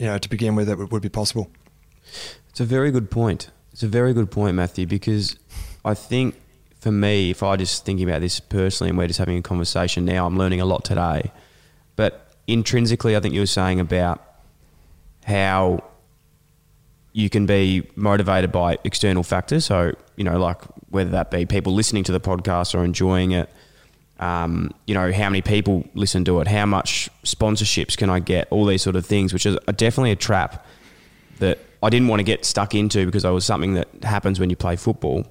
[0.00, 1.50] you know, to begin with that would, would be possible.
[2.48, 3.50] It's a very good point.
[3.72, 5.36] It's a very good point, Matthew, because
[5.84, 6.34] I think
[6.80, 10.04] for me, if I just thinking about this personally and we're just having a conversation
[10.04, 11.32] now, I'm learning a lot today.
[11.96, 14.22] But intrinsically, I think you were saying about
[15.24, 15.84] how
[17.12, 19.66] you can be motivated by external factors.
[19.66, 23.50] So, you know, like whether that be people listening to the podcast or enjoying it,
[24.18, 28.48] um, you know, how many people listen to it, how much sponsorships can I get,
[28.50, 30.66] all these sort of things, which is definitely a trap
[31.38, 34.50] that I didn't want to get stuck into because it was something that happens when
[34.50, 35.24] you play football.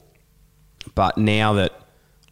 [0.95, 1.73] But now that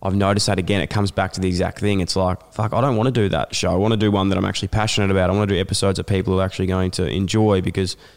[0.01, 1.99] I've noticed that again, it comes back to the exact thing.
[1.99, 3.71] It's like, fuck, I don't want to do that show.
[3.71, 5.29] I want to do one that I'm actually passionate about.
[5.29, 7.97] I want to do episodes that people are actually going to enjoy because–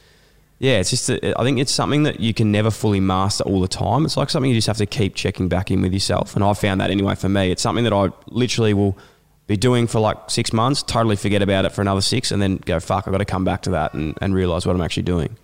[0.58, 3.60] yeah, it's just a, I think it's something that you can never fully master all
[3.60, 4.04] the time.
[4.04, 6.34] It's like something you just have to keep checking back in with yourself.
[6.34, 7.50] And I've found that anyway for me.
[7.52, 8.98] It's something that I literally will
[9.46, 12.56] be doing for like six months, totally forget about it for another six, and then
[12.56, 15.04] go, fuck, I've got to come back to that and, and realize what I'm actually
[15.04, 15.36] doing.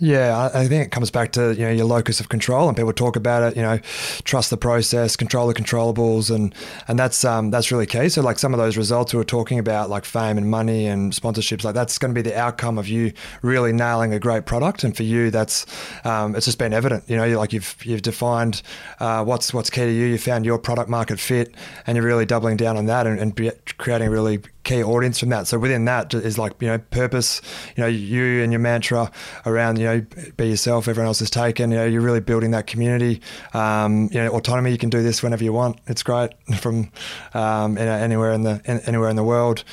[0.00, 2.92] Yeah, I think it comes back to you know your locus of control, and people
[2.92, 3.56] talk about it.
[3.56, 3.78] You know,
[4.22, 6.54] trust the process, control the controllables, and
[6.86, 8.08] and that's um, that's really key.
[8.08, 11.12] So like some of those results we were talking about, like fame and money and
[11.12, 14.84] sponsorships, like that's going to be the outcome of you really nailing a great product.
[14.84, 15.66] And for you, that's
[16.04, 17.02] um, it's just been evident.
[17.08, 18.62] You know, like you've you've defined
[19.00, 20.06] uh, what's what's key to you.
[20.06, 21.56] You found your product market fit,
[21.88, 25.46] and you're really doubling down on that and, and creating really key audience from that.
[25.46, 27.40] So within that is like you know purpose.
[27.76, 29.10] You know, you and your mantra
[29.46, 30.88] around you know be yourself.
[30.88, 31.70] Everyone else is taken.
[31.70, 33.22] You know, you're really building that community.
[33.54, 34.70] Um, you know, autonomy.
[34.70, 35.80] You can do this whenever you want.
[35.86, 36.90] It's great from
[37.34, 39.64] um, you know, anywhere in the in, anywhere in the world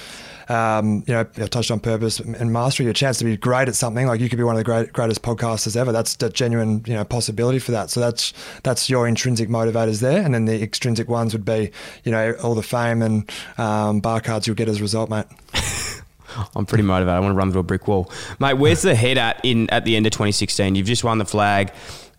[0.49, 3.75] um, you know, I touched on purpose and mastery, a chance to be great at
[3.75, 4.07] something.
[4.07, 5.91] Like you could be one of the great, greatest podcasters ever.
[5.91, 7.89] That's a genuine, you know, possibility for that.
[7.89, 11.71] So that's that's your intrinsic motivators there, and then the extrinsic ones would be,
[12.03, 15.25] you know, all the fame and um, bar cards you'll get as a result, mate.
[16.55, 17.15] I'm pretty motivated.
[17.15, 18.55] I want to run through a brick wall, mate.
[18.55, 20.75] Where's the head at in at the end of 2016?
[20.75, 21.71] You've just won the flag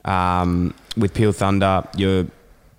[0.04, 1.86] um, with Peel Thunder.
[1.96, 2.26] You're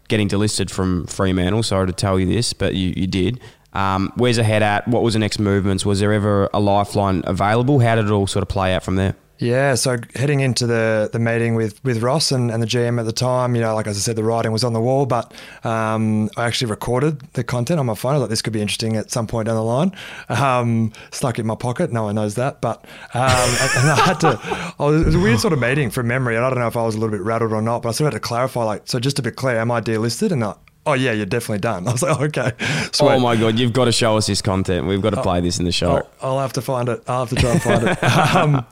[0.08, 1.64] getting delisted from Fremantle.
[1.64, 3.40] Sorry to tell you this, but you, you did.
[3.78, 4.88] Um, where's the head at?
[4.88, 5.86] What was the next movements?
[5.86, 7.80] Was there ever a lifeline available?
[7.80, 9.16] How did it all sort of play out from there?
[9.40, 13.06] Yeah, so heading into the, the meeting with, with Ross and, and the GM at
[13.06, 15.32] the time, you know, like as I said, the writing was on the wall, but
[15.63, 18.16] um, I actually recorded the content on my phone.
[18.16, 19.92] I thought this could be interesting at some point down the line.
[20.28, 21.92] Um, stuck it in my pocket.
[21.92, 23.22] No one knows that, but um,
[23.78, 24.40] and I had to.
[24.80, 26.68] I was, it was a weird sort of meeting from memory, and I don't know
[26.68, 28.28] if I was a little bit rattled or not, but I sort of had to
[28.28, 28.63] clarify.
[28.63, 30.32] Like, so just to be clear, am I delisted?
[30.32, 30.56] And I,
[30.88, 31.88] oh yeah, you're definitely done.
[31.88, 32.52] I was like, oh, okay.
[32.91, 33.08] Sweet.
[33.10, 34.88] Oh my god, you've got to show us this content.
[34.88, 35.97] We've got to play this in the show.
[35.97, 37.04] I'll, I'll have to find it.
[37.08, 37.97] I'll have to try and find it.
[38.38, 38.65] Um,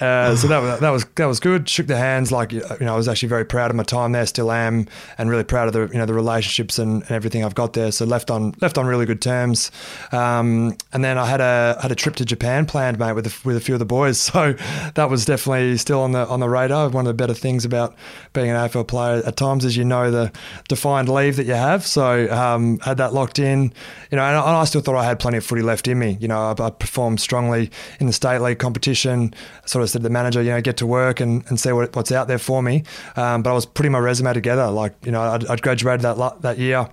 [0.00, 1.68] uh, so that, was- that was that was good.
[1.68, 2.32] Shook the hands.
[2.32, 4.26] Like you know, I was actually very proud of my time there.
[4.26, 4.86] Still am,
[5.18, 7.92] and really proud of the you know the relationships and, and everything I've got there.
[7.92, 9.70] So left on left on really good terms.
[10.12, 13.34] Um, and then I had a had a trip to Japan planned, mate, with a,
[13.46, 14.20] with a few of the boys.
[14.34, 14.54] So
[14.94, 16.88] that was definitely still on the on the radar.
[16.88, 17.94] One of the better things about
[18.32, 20.32] being an AFL player at times is you know the
[20.68, 21.86] defined leave that you have.
[21.86, 23.72] So um, had that locked in.
[24.10, 25.98] You know, and I, and I still thought I had plenty of footy left in
[25.98, 26.16] me.
[26.20, 29.34] You know, I, I performed strongly in the state league competition.
[29.66, 31.94] Sort of said to the manager, you know, get to work and, and see what,
[31.96, 32.84] what's out there for me.
[33.16, 34.70] Um, but I was putting my resume together.
[34.70, 36.88] Like, you know, I'd, I'd graduated that that year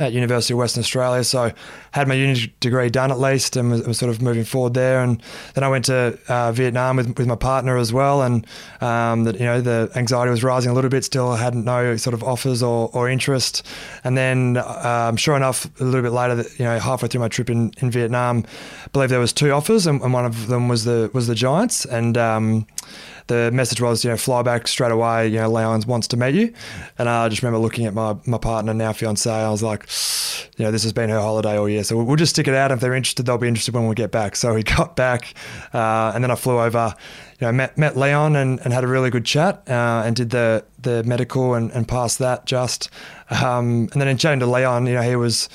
[0.00, 1.22] at University of Western Australia.
[1.22, 1.52] So
[1.92, 5.02] had my uni degree done at least and was, was sort of moving forward there.
[5.02, 5.22] And
[5.54, 8.22] then I went to uh, Vietnam with, with my partner as well.
[8.22, 8.46] And
[8.80, 11.04] um, that you know the anxiety was rising a little bit.
[11.04, 13.66] Still I had no sort of offers or, or interest.
[14.02, 17.50] And then um, sure enough, a little bit later, you know, halfway through my trip
[17.50, 18.44] in, in Vietnam,
[18.84, 21.34] I believe there was two offers, and, and one of them was the was the
[21.34, 21.84] Giants.
[21.84, 22.66] And um,
[23.30, 25.28] the message was, you know, fly back straight away.
[25.28, 26.52] You know, Leon wants to meet you.
[26.98, 29.30] And I just remember looking at my, my partner, now fiance.
[29.30, 29.88] I was like,
[30.56, 31.84] you know, this has been her holiday all year.
[31.84, 32.70] So we'll, just stick it out.
[32.70, 34.36] If they're interested, they'll be interested when we get back.
[34.36, 35.34] So we got back.
[35.72, 36.94] Uh, and then I flew over,
[37.40, 40.28] you know, met, met Leon and, and had a really good chat uh, and did
[40.28, 42.90] the, the medical and, and passed that just.
[43.30, 45.48] Um, and then in chatting to Leon, you know, he was,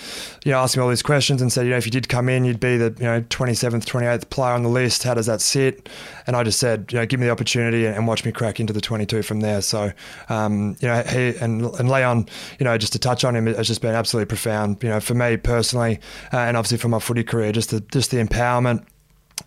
[0.43, 2.43] you know, asking all these questions and said, you know, if you did come in,
[2.43, 5.03] you'd be the, you know, 27th, 28th player on the list.
[5.03, 5.87] How does that sit?
[6.25, 8.59] And I just said, you know, give me the opportunity and, and watch me crack
[8.59, 9.61] into the 22 from there.
[9.61, 9.91] So,
[10.29, 12.27] um, you know, he and, and Leon,
[12.59, 15.13] you know, just to touch on him, has just been absolutely profound, you know, for
[15.13, 15.99] me personally,
[16.33, 18.85] uh, and obviously for my footy career, just the, just the empowerment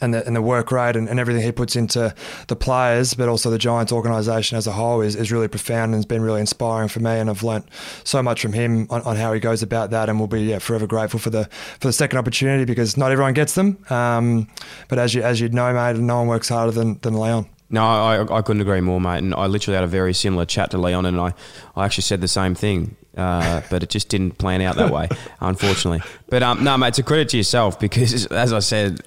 [0.01, 2.15] and the, and the work rate and, and everything he puts into
[2.47, 5.95] the players, but also the Giants organisation as a whole is, is really profound and
[5.95, 7.11] has been really inspiring for me.
[7.11, 7.67] And I've learnt
[8.05, 10.59] so much from him on, on how he goes about that, and we'll be yeah,
[10.59, 11.45] forever grateful for the
[11.81, 13.79] for the second opportunity because not everyone gets them.
[13.91, 14.49] Um,
[14.89, 17.49] but as you as you know, mate, no one works harder than than Leon.
[17.71, 19.19] No, I, I couldn't agree more, mate.
[19.19, 21.35] And I literally had a very similar chat to Leon, and I,
[21.77, 25.09] I actually said the same thing, uh, but it just didn't plan out that way,
[25.41, 26.01] unfortunately.
[26.29, 29.01] But um, no, mate, it's a credit to yourself because, as I said,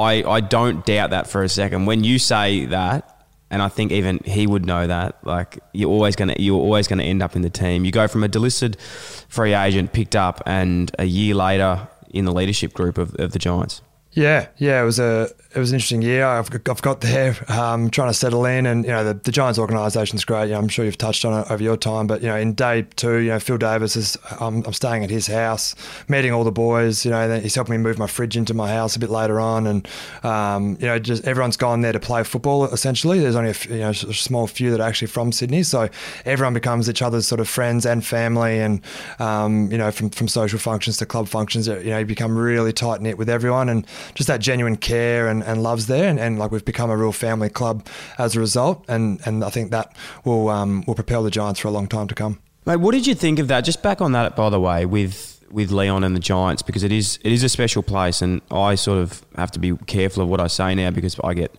[0.00, 1.84] I, I don't doubt that for a second.
[1.84, 6.16] When you say that, and I think even he would know that, like you're always
[6.16, 7.84] gonna you're always gonna end up in the team.
[7.84, 12.32] You go from a delisted free agent picked up, and a year later in the
[12.32, 13.82] leadership group of, of the Giants.
[14.12, 16.24] Yeah, yeah, it was a it was an interesting year.
[16.24, 19.58] I've, I've got there um, trying to settle in, and you know the, the Giants
[19.58, 20.46] is great.
[20.46, 22.54] You know, I'm sure you've touched on it over your time, but you know in
[22.54, 25.76] day two, you know Phil Davis is I'm, I'm staying at his house,
[26.08, 27.04] meeting all the boys.
[27.04, 29.66] You know, he's helping me move my fridge into my house a bit later on,
[29.68, 29.88] and
[30.24, 32.64] um, you know just everyone's gone there to play football.
[32.66, 35.88] Essentially, there's only a you know a small few that are actually from Sydney, so
[36.24, 38.80] everyone becomes each other's sort of friends and family, and
[39.20, 42.72] um, you know from from social functions to club functions, you know you become really
[42.72, 46.38] tight knit with everyone, and just that genuine care and, and love's there, and, and
[46.38, 47.86] like we've become a real family club
[48.18, 51.68] as a result, and and I think that will um, will propel the Giants for
[51.68, 52.38] a long time to come.
[52.66, 53.62] Mate, what did you think of that?
[53.62, 56.92] Just back on that, by the way, with with Leon and the Giants, because it
[56.92, 60.28] is it is a special place, and I sort of have to be careful of
[60.28, 61.54] what I say now because I get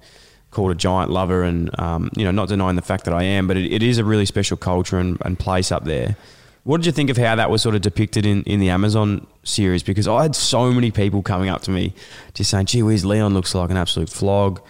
[0.52, 3.48] called a giant lover, and um, you know, not denying the fact that I am,
[3.48, 6.18] but it, it is a really special culture and, and place up there.
[6.64, 9.26] What did you think of how that was sort of depicted in, in the Amazon
[9.44, 9.82] series?
[9.82, 11.94] Because I had so many people coming up to me
[12.34, 14.62] just saying, gee whiz, Leon looks like an absolute flog.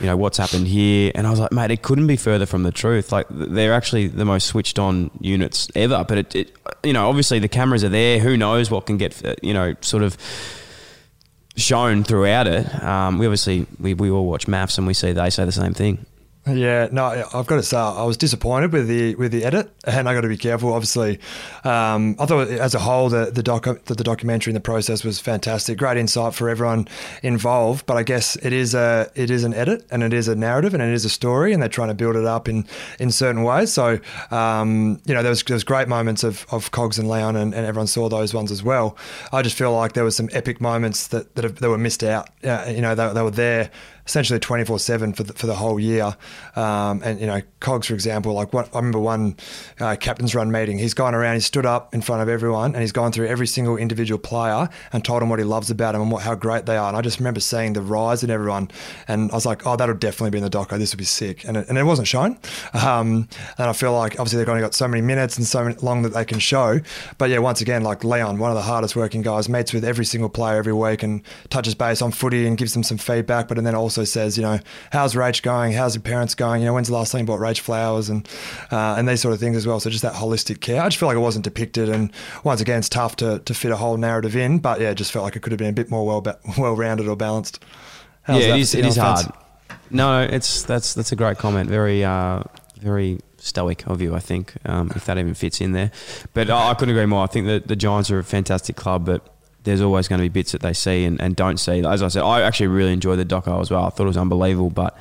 [0.00, 1.12] You know, what's happened here?
[1.14, 3.12] And I was like, mate, it couldn't be further from the truth.
[3.12, 6.04] Like, they're actually the most switched on units ever.
[6.06, 8.18] But, it, it you know, obviously the cameras are there.
[8.18, 10.16] Who knows what can get, uh, you know, sort of
[11.56, 12.82] shown throughout it.
[12.82, 15.72] Um, we obviously, we, we all watch maths and we see they say the same
[15.72, 16.04] thing.
[16.48, 20.08] Yeah, no, I've got to say I was disappointed with the with the edit, and
[20.08, 20.72] I got to be careful.
[20.72, 21.18] Obviously,
[21.64, 25.02] um, I thought as a whole the the, docu- the the documentary and the process
[25.02, 26.86] was fantastic, great insight for everyone
[27.24, 27.84] involved.
[27.86, 30.72] But I guess it is a it is an edit and it is a narrative
[30.72, 32.64] and it is a story, and they're trying to build it up in
[33.00, 33.72] in certain ways.
[33.72, 33.98] So
[34.30, 37.54] um, you know, there was there was great moments of, of Cogs and Leon, and,
[37.54, 38.96] and everyone saw those ones as well.
[39.32, 42.04] I just feel like there was some epic moments that that, have, that were missed
[42.04, 42.30] out.
[42.44, 43.72] Uh, you know, they, they were there
[44.06, 46.16] essentially 24 7 for the, for the whole year.
[46.54, 49.36] Um, and, you know, Cogs, for example, like what, I remember one
[49.80, 52.80] uh, captain's run meeting, he's gone around, he's stood up in front of everyone and
[52.80, 56.02] he's gone through every single individual player and told them what he loves about them
[56.02, 56.88] and what, how great they are.
[56.88, 58.70] And I just remember seeing the rise in everyone.
[59.08, 60.78] And I was like, oh, that'll definitely be in the doco.
[60.78, 61.44] This would be sick.
[61.44, 62.38] And it, and it wasn't shown.
[62.72, 66.02] Um, and I feel like obviously they've only got so many minutes and so long
[66.02, 66.80] that they can show.
[67.18, 70.04] But yeah, once again, like Leon, one of the hardest working guys, meets with every
[70.04, 73.48] single player every week and touches base on footy and gives them some feedback.
[73.48, 74.58] But and then also says, you know,
[74.92, 75.72] how's Rach going?
[75.72, 76.60] How's your parents going?
[76.60, 78.28] You know, when's the last time you bought Rach flowers and
[78.70, 79.80] uh, and these sort of things as well.
[79.80, 80.80] So just that holistic care.
[80.80, 81.88] I just feel like it wasn't depicted.
[81.88, 82.12] And
[82.44, 84.58] once again, it's tough to, to fit a whole narrative in.
[84.58, 86.24] But yeah, it just felt like it could have been a bit more well
[86.58, 87.62] well rounded or balanced.
[88.22, 88.74] How's yeah, it is.
[88.74, 89.26] It is hard.
[89.90, 91.70] No, it's that's that's a great comment.
[91.70, 92.42] Very, uh,
[92.80, 95.92] very stoic of you, I think, um, if that even fits in there.
[96.34, 97.22] But I, I couldn't agree more.
[97.22, 99.35] I think that the Giants are a fantastic club, but
[99.66, 101.84] there's always going to be bits that they see and, and don't see.
[101.84, 103.84] As I said, I actually really enjoyed the doco as well.
[103.84, 104.96] I thought it was unbelievable, but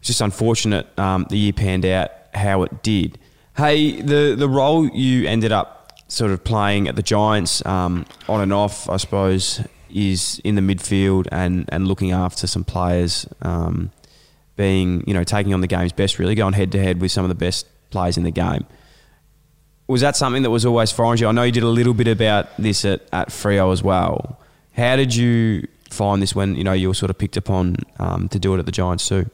[0.00, 3.18] it's just unfortunate um, the year panned out how it did.
[3.56, 8.40] Hey, the the role you ended up sort of playing at the Giants, um, on
[8.40, 9.60] and off, I suppose,
[9.94, 13.90] is in the midfield and, and looking after some players, um,
[14.56, 17.24] being you know taking on the game's best, really going head to head with some
[17.24, 18.64] of the best players in the game.
[19.88, 21.28] Was that something that was always foreign to you?
[21.28, 24.38] I know you did a little bit about this at, at Freo as well.
[24.76, 28.28] How did you find this when you know you were sort of picked upon um,
[28.28, 29.28] to do it at the Giants too?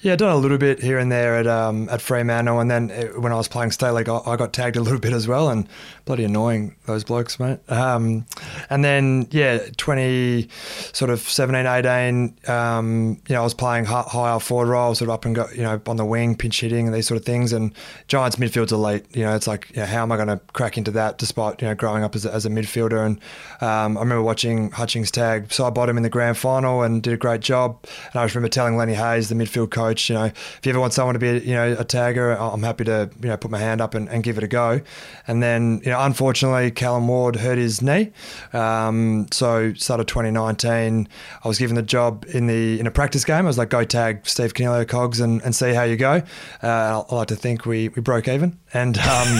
[0.00, 3.18] Yeah, done a little bit here and there at um, at Fremantle, and then uh,
[3.18, 5.48] when I was playing state league, I, I got tagged a little bit as well,
[5.48, 5.66] and
[6.04, 7.60] bloody annoying those blokes, mate.
[7.70, 8.26] Um,
[8.68, 10.48] and then yeah, twenty
[10.92, 15.08] sort of 17, 18, um, you know, I was playing hi- higher forward role, sort
[15.08, 17.24] of up and go, you know, on the wing, pinch hitting, and these sort of
[17.24, 17.52] things.
[17.52, 17.72] And
[18.06, 19.06] Giants midfield's elite.
[19.16, 21.62] You know, it's like, you know, how am I going to crack into that, despite
[21.62, 23.04] you know growing up as a, as a midfielder?
[23.04, 23.18] And
[23.62, 27.40] um, I remember watching Hutchings tag Sidebottom in the grand final and did a great
[27.40, 27.78] job.
[28.12, 30.80] And I just remember telling Lenny Hayes, the midfield coach, you know, if you ever
[30.80, 33.58] want someone to be, you know, a tagger, I'm happy to, you know, put my
[33.58, 34.80] hand up and, and give it a go.
[35.26, 38.12] And then, you know, unfortunately, Callum Ward hurt his knee.
[38.52, 41.08] Um, so started 2019,
[41.42, 43.44] I was given the job in the in a practice game.
[43.44, 46.22] I was like, go tag Steve Coniglio Cogs and, and see how you go.
[46.62, 48.58] Uh, I like to think we, we broke even.
[48.74, 49.38] And um,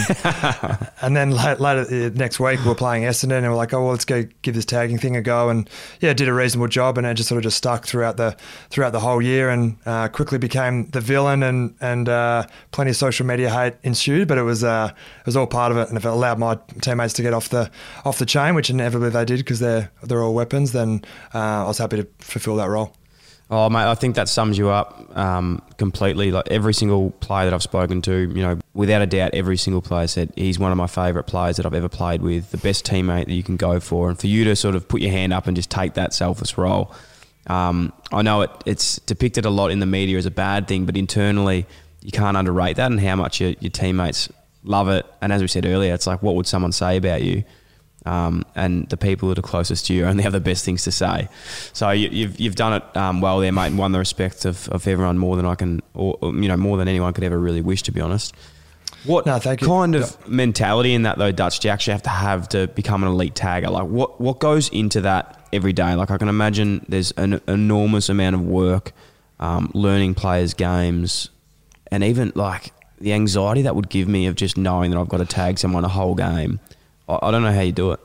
[1.03, 3.83] and then later, later uh, next week we were playing Essendon and we're like, oh
[3.83, 5.49] well, let's go give this tagging thing a go.
[5.49, 5.69] And
[6.01, 8.37] yeah, did a reasonable job and it just sort of just stuck throughout the
[8.71, 12.97] throughout the whole year and uh, quickly became the villain and and uh, plenty of
[12.97, 14.29] social media hate ensued.
[14.29, 15.89] But it was uh, it was all part of it.
[15.89, 17.71] And if it allowed my teammates to get off the
[18.05, 21.03] off the chain, which inevitably they did because they're they're all weapons, then
[21.35, 22.95] uh, I was happy to fulfil that role.
[23.49, 26.33] Oh, mate, I think that sums you up um, completely.
[26.33, 29.81] Like every single player that I've spoken to, you know, without a doubt, every single
[29.81, 32.85] player said he's one of my favourite players that I've ever played with, the best
[32.85, 35.33] teammate that you can go for, and for you to sort of put your hand
[35.33, 36.93] up and just take that selfless role.
[37.47, 40.87] Um, I know it, it's depicted a lot in the media as a bad thing,
[40.87, 41.67] but internally,
[42.03, 44.29] you can't underrate that and how much your, your teammates
[44.65, 45.07] love it.
[45.21, 47.45] And as we said earlier, it's like, what would someone say about you?
[48.05, 50.93] Um, and the people that are closest to you only have the best things to
[50.93, 51.29] say.
[51.73, 54.69] So you, you've you've done it um, well there, mate, and won the respect of,
[54.69, 57.37] of everyone more than I can, or or, you know, more than anyone could ever
[57.37, 58.33] really wish, to be honest.
[59.05, 59.67] What No, thank you.
[59.67, 61.59] kind of mentality in that though, Dutch?
[61.59, 63.71] Do you actually have to have to become an elite tagger?
[63.71, 65.95] Like, what what goes into that every day?
[65.95, 68.93] Like, I can imagine there's an enormous amount of work,
[69.41, 71.31] um, learning players' games,
[71.91, 75.19] and even like the anxiety that would give me of just knowing that I've got
[75.19, 76.61] to tag someone a whole game.
[77.09, 78.01] I, I don't know how you do it.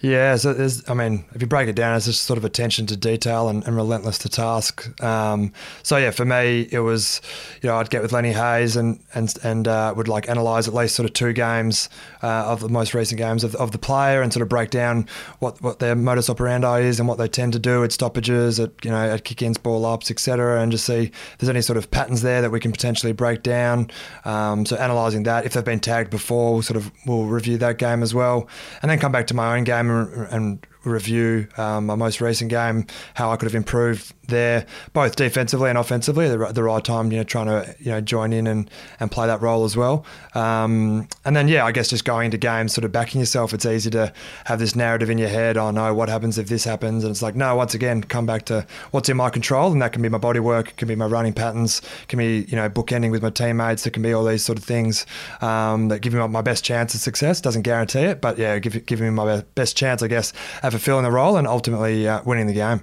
[0.00, 2.86] Yeah, so there's, I mean, if you break it down, it's just sort of attention
[2.86, 5.00] to detail and, and relentless to task.
[5.02, 7.20] Um, so yeah, for me, it was,
[7.62, 10.74] you know, I'd get with Lenny Hayes and and and uh, would like analyze at
[10.74, 11.88] least sort of two games
[12.22, 15.06] uh, of the most recent games of, of the player and sort of break down
[15.38, 18.72] what, what their modus operandi is and what they tend to do at stoppages, at
[18.84, 21.90] you know, at kick-ins, ball ups, etc., and just see if there's any sort of
[21.90, 23.90] patterns there that we can potentially break down.
[24.24, 27.78] Um, so analysing that, if they've been tagged before, we'll sort of we'll review that
[27.78, 28.48] game as well,
[28.82, 32.50] and then come back to my own game and, and review um, my most recent
[32.50, 36.28] game, how I could have improved there, both defensively and offensively.
[36.28, 39.26] The, the right time, you know, trying to you know join in and, and play
[39.26, 40.04] that role as well.
[40.34, 43.52] Um, and then yeah, I guess just going into games, sort of backing yourself.
[43.52, 44.12] It's easy to
[44.44, 45.56] have this narrative in your head.
[45.56, 47.04] Oh no, what happens if this happens?
[47.04, 47.54] And it's like no.
[47.56, 50.40] Once again, come back to what's in my control, and that can be my body
[50.40, 53.30] work, it can be my running patterns, it can be you know bookending with my
[53.30, 53.86] teammates.
[53.86, 55.06] It can be all these sort of things
[55.40, 57.40] um, that give me my, best chance of success.
[57.40, 60.32] Doesn't guarantee it, but yeah, give giving me my best chance, I guess,
[60.72, 62.82] fulfilling the role and ultimately uh, winning the game.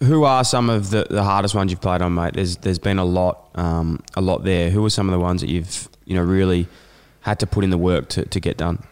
[0.00, 2.34] Who are some of the, the hardest ones you've played on, mate?
[2.34, 4.70] There's there's been a lot um, a lot there.
[4.70, 6.66] Who are some of the ones that you've you know really
[7.20, 8.84] had to put in the work to, to get done?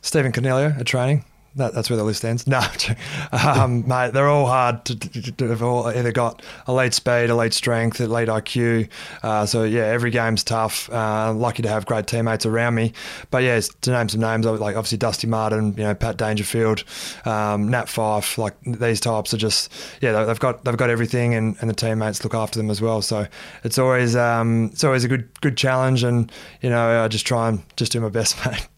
[0.00, 1.24] Stephen Coniglio at training.
[1.56, 2.46] That, that's where the list ends.
[2.52, 2.60] No,
[3.32, 7.30] um, mate, they're all hard to, to, to have all either got a elite speed,
[7.30, 8.88] elite strength, elite IQ.
[9.22, 10.90] Uh, so yeah, every game's tough.
[10.92, 12.92] Uh, lucky to have great teammates around me.
[13.30, 16.84] But yeah, to name some names, like obviously Dusty Martin, you know Pat Dangerfield,
[17.24, 21.56] um, Nat Fyfe, like these types are just yeah they've got they've got everything, and,
[21.60, 23.00] and the teammates look after them as well.
[23.00, 23.26] So
[23.64, 27.48] it's always um, it's always a good good challenge, and you know I just try
[27.48, 28.68] and just do my best, mate.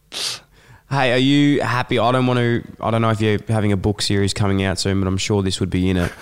[0.91, 1.99] Hey, are you happy?
[1.99, 2.63] I don't want to.
[2.81, 5.43] I don't know if you're having a book series coming out soon, but I'm sure
[5.43, 6.13] this would be in it.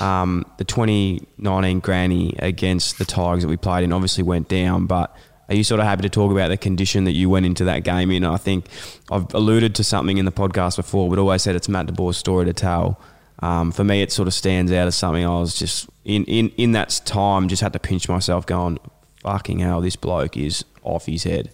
[0.00, 5.16] Um, the 2019 Granny against the Tigers that we played in obviously went down, but
[5.48, 7.84] are you sort of happy to talk about the condition that you went into that
[7.84, 8.24] game in?
[8.24, 8.66] I think
[9.10, 12.44] I've alluded to something in the podcast before, but always said it's Matt DeBoer's story
[12.46, 13.00] to tell.
[13.40, 16.50] Um, for me, it sort of stands out as something I was just in, in,
[16.56, 18.78] in that time just had to pinch myself, going,
[19.22, 21.50] "Fucking hell, this bloke is off his head."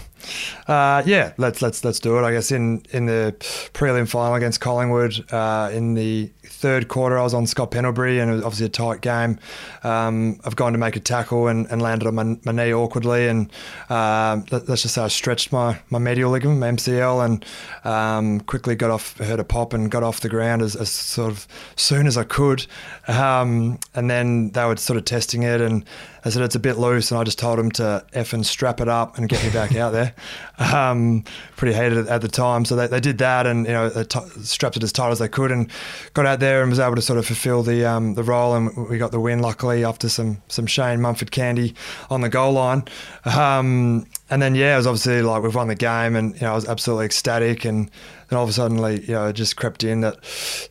[0.67, 2.23] uh, yeah, let's let's let's do it.
[2.23, 3.35] I guess in in the
[3.73, 8.31] prelim final against Collingwood uh, in the third quarter, I was on Scott Pendlebury, and
[8.31, 9.39] it was obviously a tight game.
[9.83, 13.27] Um, I've gone to make a tackle and, and landed on my, my, knee awkwardly,
[13.27, 13.51] and
[13.89, 17.45] uh, let's just say I stretched my, my medial ligament, my MCL, and
[17.83, 21.31] um, quickly got off, heard a pop, and got off the ground as, as sort
[21.31, 22.65] of soon as I could.
[23.07, 25.85] Um, and then they were sort of testing it, and
[26.23, 28.81] I said it's a bit loose, and I just told them to f and strap
[28.81, 30.14] it up and get me back out there.
[30.57, 31.23] Um,
[31.55, 34.77] pretty hated at the time, so they, they did that, and you know t- strapped
[34.77, 35.69] it as tight as they could, and
[36.13, 38.89] got out there and was able to sort of fulfil the um, the role, and
[38.89, 41.75] we got the win luckily after some some Shane Mumford candy
[42.09, 42.83] on the goal line.
[43.25, 46.51] Um, and then yeah, it was obviously like we've won the game, and you know
[46.51, 47.91] I was absolutely ecstatic, and
[48.29, 50.17] then all of a sudden, like, you know, it just crept in that,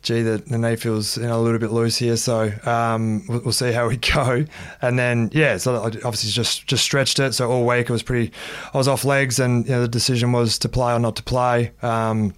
[0.01, 3.41] gee, the, the knee feels you know a little bit loose here, so um, we'll,
[3.41, 4.45] we'll, see how we go.
[4.81, 7.33] And then yeah, so I obviously just just stretched it.
[7.33, 8.31] So all week it was pretty,
[8.73, 11.23] I was off legs, and you know, the decision was to play or not to
[11.23, 11.71] play.
[11.81, 12.33] Um,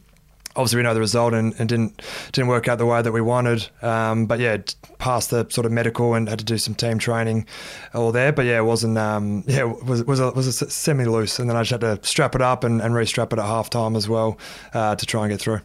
[0.57, 2.01] obviously we know the result and, and, didn't
[2.31, 3.69] didn't work out the way that we wanted.
[3.81, 4.57] Um, but yeah,
[4.97, 7.45] passed the sort of medical and had to do some team training
[7.93, 8.33] all there.
[8.33, 11.55] But yeah, it wasn't um, yeah was was a, was a semi loose, and then
[11.55, 14.09] I just had to strap it up and, and re-strap it at half time as
[14.09, 14.37] well
[14.73, 15.61] uh, to try and get through.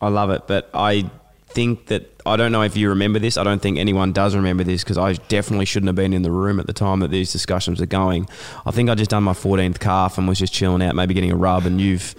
[0.00, 1.10] I love it, but I
[1.48, 3.38] think that I don't know if you remember this.
[3.38, 6.30] I don't think anyone does remember this because I definitely shouldn't have been in the
[6.30, 8.28] room at the time that these discussions are going.
[8.66, 11.32] I think I just done my 14th calf and was just chilling out, maybe getting
[11.32, 12.14] a rub, and you've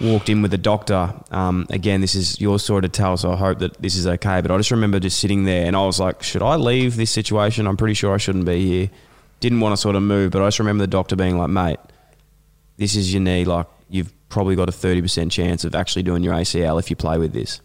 [0.00, 1.14] walked in with the doctor.
[1.30, 4.40] Um, again, this is your story to tell, so I hope that this is okay.
[4.40, 7.10] But I just remember just sitting there and I was like, should I leave this
[7.10, 7.66] situation?
[7.66, 8.90] I'm pretty sure I shouldn't be here.
[9.40, 11.78] Didn't want to sort of move, but I just remember the doctor being like, mate,
[12.76, 13.44] this is your knee.
[13.44, 17.18] Like, you've probably got a 30% chance of actually doing your ACL if you play
[17.18, 17.60] with this.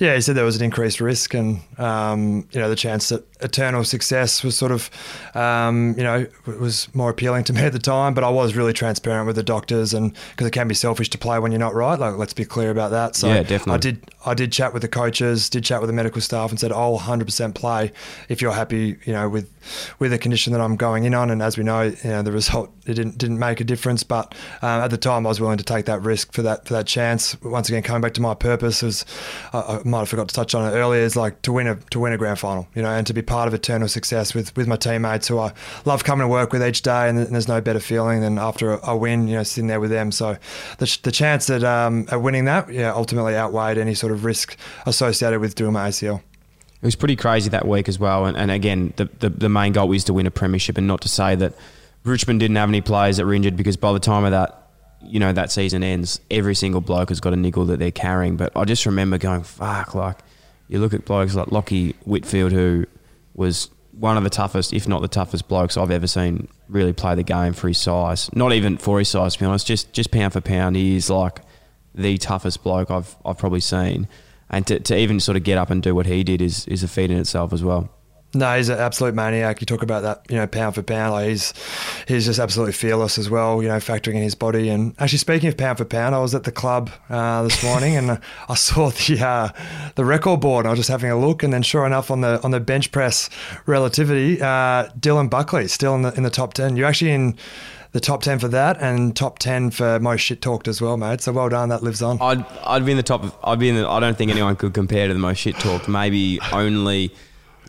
[0.00, 3.22] Yeah, he said there was an increased risk, and um, you know the chance that
[3.42, 4.90] eternal success was sort of,
[5.34, 8.14] um, you know, was more appealing to me at the time.
[8.14, 11.18] But I was really transparent with the doctors, and because it can be selfish to
[11.18, 11.98] play when you're not right.
[11.98, 13.14] Like, let's be clear about that.
[13.14, 13.74] So yeah, definitely.
[13.74, 14.10] I did.
[14.24, 16.98] I did chat with the coaches, did chat with the medical staff, and said, "I'll
[16.98, 17.92] 100% play
[18.30, 19.52] if you're happy, you know, with
[19.98, 22.32] with the condition that I'm going in on." And as we know, you know, the
[22.32, 24.02] result it didn't didn't make a difference.
[24.02, 26.72] But um, at the time, I was willing to take that risk for that for
[26.72, 27.38] that chance.
[27.42, 29.04] Once again, coming back to my purpose was.
[29.90, 32.12] Might have forgot to touch on it earlier is like to win a to win
[32.12, 34.76] a grand final, you know, and to be part of eternal success with, with my
[34.76, 35.52] teammates who I
[35.84, 38.90] love coming to work with each day, and there's no better feeling than after a,
[38.90, 40.12] a win, you know, sitting there with them.
[40.12, 40.36] So
[40.78, 44.56] the, the chance that um, at winning that, yeah, ultimately outweighed any sort of risk
[44.86, 46.22] associated with doing my ACL.
[46.82, 49.72] It was pretty crazy that week as well, and, and again, the, the the main
[49.72, 51.52] goal was to win a premiership, and not to say that
[52.04, 54.59] Richmond didn't have any players that were injured because by the time of that
[55.02, 58.36] you know, that season ends, every single bloke has got a niggle that they're carrying.
[58.36, 60.18] But I just remember going, fuck, like,
[60.68, 62.86] you look at blokes like Lachie Whitfield, who
[63.34, 67.14] was one of the toughest, if not the toughest blokes I've ever seen really play
[67.14, 68.30] the game for his size.
[68.34, 71.10] Not even for his size, to be honest, just, just pound for pound, he is
[71.10, 71.40] like
[71.94, 74.08] the toughest bloke I've, I've probably seen.
[74.48, 76.82] And to, to even sort of get up and do what he did is, is
[76.82, 77.90] a feat in itself as well.
[78.32, 79.60] No, he's an absolute maniac.
[79.60, 81.12] You talk about that, you know, pound for pound.
[81.12, 81.52] Like he's
[82.06, 83.60] he's just absolutely fearless as well.
[83.60, 84.68] You know, factoring in his body.
[84.68, 87.96] And actually, speaking of pound for pound, I was at the club uh, this morning
[87.96, 89.48] and I saw the uh,
[89.96, 90.64] the record board.
[90.64, 92.92] I was just having a look, and then sure enough, on the on the bench
[92.92, 93.28] press
[93.66, 96.76] relativity, uh, Dylan Buckley still in the in the top ten.
[96.76, 97.36] You're actually in
[97.92, 101.20] the top 10 for that and top 10 for most shit talked as well, mate.
[101.20, 101.70] So well done.
[101.70, 102.18] That lives on.
[102.20, 103.24] I'd, I'd be in the top.
[103.24, 105.56] Of, I'd be in the, I don't think anyone could compare to the most shit
[105.56, 105.88] talked.
[105.88, 107.12] Maybe only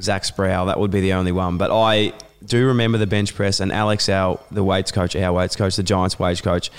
[0.02, 0.66] Zach Sproule.
[0.68, 1.58] That would be the only one.
[1.58, 2.14] But I
[2.46, 5.84] do remember the bench press and Alex, our the weights coach, our weights coach, the
[5.84, 6.72] Giants wage coach.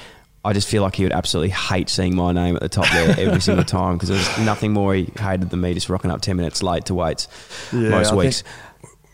[0.44, 3.14] I just feel like he would absolutely hate seeing my name at the top there
[3.16, 6.36] every single time because there's nothing more he hated than me just rocking up 10
[6.36, 7.28] minutes late to weights
[7.72, 8.42] yeah, most I weeks.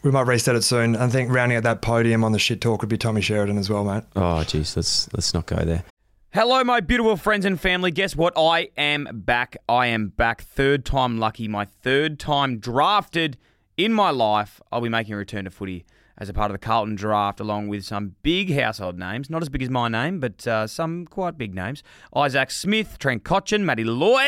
[0.02, 0.96] We might reset it soon.
[0.96, 3.68] I think rounding out that podium on the shit talk would be Tommy Sheridan as
[3.68, 4.04] well, mate.
[4.16, 5.84] Oh, jeez, let's let's not go there.
[6.32, 7.90] Hello, my beautiful friends and family.
[7.90, 8.32] Guess what?
[8.36, 9.56] I am back.
[9.68, 10.42] I am back.
[10.42, 11.48] Third time lucky.
[11.48, 13.36] My third time drafted
[13.78, 14.60] in my life.
[14.70, 15.86] I'll be making a return to footy
[16.18, 19.30] as a part of the Carlton draft, along with some big household names.
[19.30, 21.82] Not as big as my name, but uh, some quite big names.
[22.14, 24.18] Isaac Smith, Trent Cotchin, Matty Lloyd.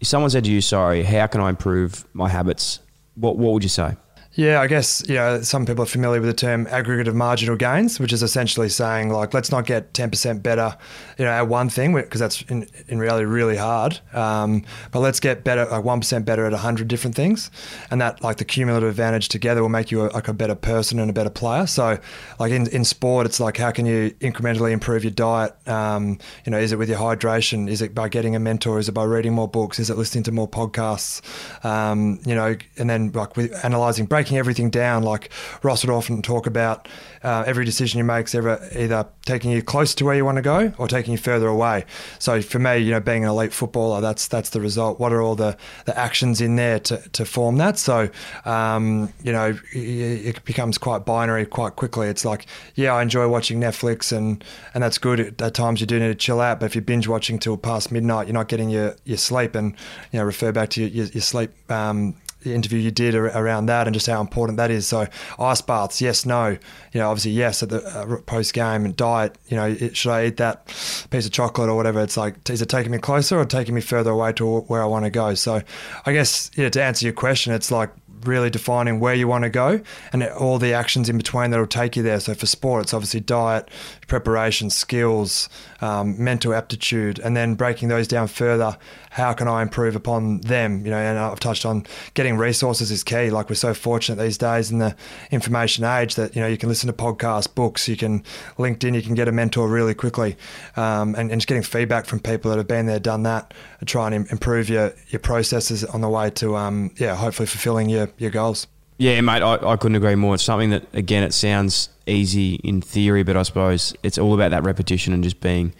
[0.00, 2.80] If someone said to you, sorry, how can I improve my habits?
[3.14, 3.96] What, what would you say?
[4.36, 7.54] Yeah, I guess you know some people are familiar with the term aggregate of marginal
[7.54, 10.76] gains, which is essentially saying like let's not get ten percent better,
[11.18, 14.00] you know, at one thing because that's in, in reality really hard.
[14.12, 17.48] Um, but let's get better, like one percent better at hundred different things,
[17.92, 20.98] and that like the cumulative advantage together will make you a, like a better person
[20.98, 21.68] and a better player.
[21.68, 22.00] So,
[22.40, 25.54] like in, in sport, it's like how can you incrementally improve your diet?
[25.68, 27.70] Um, you know, is it with your hydration?
[27.70, 28.80] Is it by getting a mentor?
[28.80, 29.78] Is it by reading more books?
[29.78, 31.22] Is it listening to more podcasts?
[31.64, 35.30] Um, you know, and then like with analyzing break breaking everything down, like
[35.62, 36.88] Ross would often talk about,
[37.22, 40.36] uh, every decision you make is ever either taking you close to where you want
[40.36, 41.84] to go or taking you further away.
[42.18, 44.98] So for me, you know, being an elite footballer, that's that's the result.
[44.98, 47.78] What are all the, the actions in there to, to form that?
[47.78, 48.08] So,
[48.46, 52.08] um, you know, it becomes quite binary quite quickly.
[52.08, 52.46] It's like,
[52.76, 55.42] yeah, I enjoy watching Netflix and, and that's good.
[55.42, 57.92] At times you do need to chill out, but if you're binge watching till past
[57.92, 59.74] midnight, you're not getting your, your sleep and,
[60.12, 62.14] you know, refer back to your, your, your sleep um,
[62.44, 64.86] the interview you did around that and just how important that is.
[64.86, 65.06] So
[65.38, 66.50] ice baths, yes, no.
[66.92, 69.36] You know, obviously yes at the uh, post game and diet.
[69.48, 70.66] You know, it, should I eat that
[71.10, 72.00] piece of chocolate or whatever?
[72.00, 74.86] It's like is it taking me closer or taking me further away to where I
[74.86, 75.34] want to go?
[75.34, 75.62] So
[76.06, 77.90] I guess yeah, to answer your question, it's like
[78.26, 79.80] really defining where you want to go
[80.12, 82.20] and all the actions in between that will take you there.
[82.20, 83.68] So for sport, it's obviously diet,
[84.06, 85.48] preparation, skills,
[85.80, 88.76] um, mental aptitude, and then breaking those down further.
[89.10, 90.84] How can I improve upon them?
[90.84, 93.30] You know, and I've touched on getting resources is key.
[93.30, 94.96] Like we're so fortunate these days in the
[95.30, 98.24] information age that you know you can listen to podcasts, books, you can
[98.58, 100.36] LinkedIn, you can get a mentor really quickly,
[100.76, 103.54] um, and, and just getting feedback from people that have been there, done that,
[103.86, 108.10] try and improve your your processes on the way to um, yeah, hopefully fulfilling your
[108.18, 108.66] your goals.
[108.96, 110.34] Yeah, mate, I, I couldn't agree more.
[110.34, 114.52] It's something that, again, it sounds easy in theory, but I suppose it's all about
[114.52, 115.74] that repetition and just being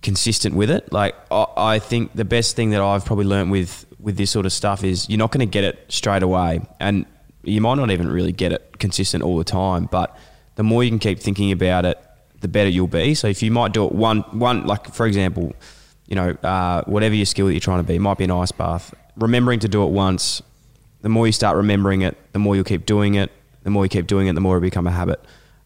[0.00, 0.90] consistent with it.
[0.90, 4.46] Like, I, I think the best thing that I've probably learned with, with this sort
[4.46, 6.60] of stuff is you're not going to get it straight away.
[6.80, 7.04] And
[7.42, 10.16] you might not even really get it consistent all the time, but
[10.54, 12.00] the more you can keep thinking about it,
[12.40, 13.14] the better you'll be.
[13.14, 15.54] So if you might do it one, one like, for example,
[16.06, 18.52] you know, uh, whatever your skill that you're trying to be, might be an ice
[18.52, 18.94] bath.
[19.16, 20.40] Remembering to do it once
[21.02, 23.30] the more you start remembering it, the more you'll keep doing it.
[23.64, 25.20] The more you keep doing it, the more it become a habit.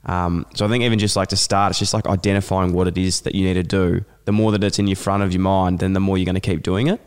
[0.05, 2.99] Um, so I think even just like to start, it's just like identifying what it
[2.99, 4.05] is that you need to do.
[4.25, 6.35] The more that it's in your front of your mind, then the more you're going
[6.35, 7.01] to keep doing it.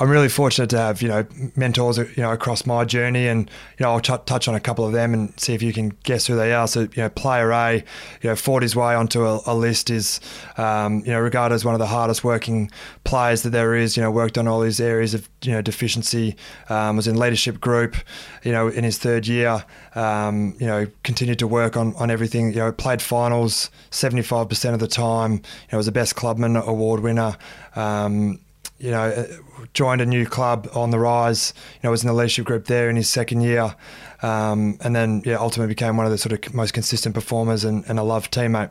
[0.00, 1.26] I'm really fortunate to have you know
[1.56, 4.86] mentors you know across my journey, and you know I'll t- touch on a couple
[4.86, 6.66] of them and see if you can guess who they are.
[6.66, 7.74] So you know, player A,
[8.22, 10.18] you know, fought his way onto a, a list is
[10.56, 12.70] um, you know regarded as one of the hardest working
[13.04, 13.94] players that there is.
[13.94, 16.34] You know, worked on all these areas of you know deficiency.
[16.70, 17.94] Um, was in leadership group.
[18.42, 22.52] You know, in his third year, um, you know, continued to work on on everything.
[22.52, 25.32] You know, played finals 75% of the time.
[25.32, 25.40] You
[25.72, 27.36] know, was the best clubman award winner.
[27.76, 28.40] Um,
[28.80, 29.26] you know, uh,
[29.72, 31.54] joined a new club on the rise.
[31.74, 33.74] You know, was in the leadership group there in his second year,
[34.22, 37.84] um, and then yeah, ultimately became one of the sort of most consistent performers and,
[37.88, 38.70] and a loved teammate.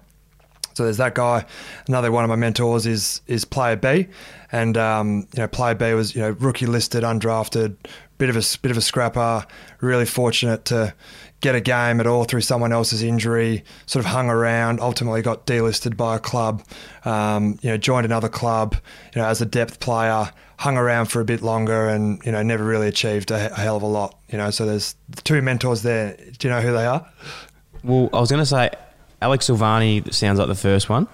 [0.73, 1.45] So there's that guy.
[1.87, 4.07] Another one of my mentors is is Player B,
[4.51, 7.75] and um, you know Player B was you know rookie listed, undrafted,
[8.17, 9.45] bit of a bit of a scrapper.
[9.81, 10.93] Really fortunate to
[11.41, 13.63] get a game at all through someone else's injury.
[13.85, 14.79] Sort of hung around.
[14.79, 16.63] Ultimately got delisted by a club.
[17.05, 18.75] Um, you know, joined another club.
[19.15, 22.43] You know, as a depth player, hung around for a bit longer, and you know,
[22.43, 24.17] never really achieved a, a hell of a lot.
[24.29, 26.17] You know, so there's two mentors there.
[26.37, 27.07] Do you know who they are?
[27.83, 28.69] Well, I was going to say
[29.21, 31.07] Alex Silvagni sounds like the first one.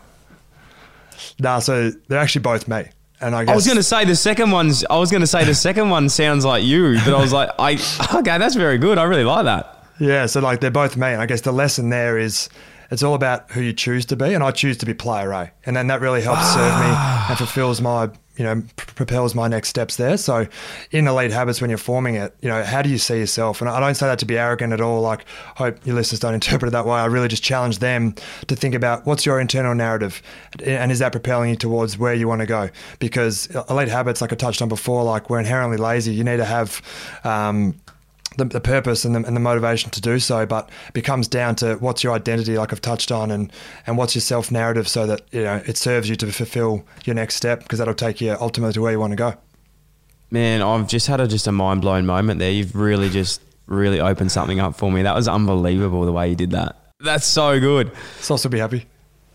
[1.40, 2.86] Nah, so they're actually both me.
[3.22, 4.84] And I, guess, I was going to say the second one's.
[4.86, 7.50] I was going to say the second one sounds like you, but I was like,
[7.58, 7.74] I
[8.20, 8.98] okay, that's very good.
[8.98, 9.75] I really like that.
[10.00, 12.50] Yeah, so like they're both me, and I guess the lesson there is
[12.92, 15.52] it's all about who you choose to be, and I choose to be player A,
[15.66, 16.88] and then that really helps serve me
[17.30, 20.18] and fulfills my you know propels my next steps there.
[20.18, 20.48] So
[20.92, 23.62] in elite habits, when you're forming it, you know how do you see yourself?
[23.62, 25.02] And I don't say that to be arrogant at all.
[25.02, 25.26] Like
[25.56, 27.00] hope your listeners don't interpret it that way.
[27.00, 28.16] I really just challenge them
[28.48, 30.22] to think about what's your internal narrative,
[30.64, 32.70] and is that propelling you towards where you want to go?
[33.00, 36.14] Because elite habits, like I touched on before, like we're inherently lazy.
[36.14, 36.82] You need to have
[37.24, 37.76] um,
[38.38, 41.56] the, the purpose and the, and the motivation to do so, but it becomes down
[41.58, 43.52] to what's your identity, like I've touched on, and,
[43.88, 47.16] and what's your self narrative so that you know it serves you to fulfill your
[47.16, 49.34] next step because that'll take you ultimately to where you want to go.
[50.32, 52.52] Man, I've just had a, just a mind blowing moment there.
[52.52, 55.04] You've really just really opened something up for me.
[55.04, 56.78] That was unbelievable the way you did that.
[57.00, 57.92] That's so good.
[58.20, 58.86] So also be happy.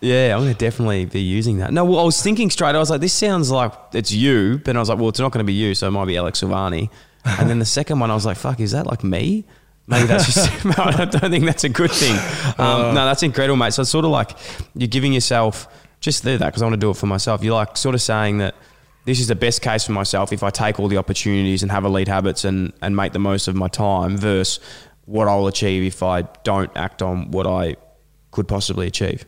[0.00, 1.72] Yeah, I'm going to definitely be using that.
[1.72, 2.74] No, well, I was thinking straight.
[2.74, 5.30] I was like, this sounds like it's you, but I was like, well, it's not
[5.30, 6.88] going to be you, so it might be Alex Silvagni.
[7.24, 9.44] And then the second one, I was like, fuck, is that like me?
[9.86, 12.16] Maybe that's just, I don't think that's a good thing.
[12.58, 13.72] Um, no, that's incredible, mate.
[13.72, 14.30] So it's sort of like
[14.74, 15.68] you're giving yourself,
[16.00, 17.42] just do that because I want to do it for myself.
[17.42, 18.54] You're like sort of saying that
[19.04, 21.84] this is the best case for myself if I take all the opportunities and have
[21.84, 24.60] elite habits and, and make the most of my time versus
[25.06, 27.76] what I'll achieve if I don't act on what I
[28.30, 29.24] could possibly achieve.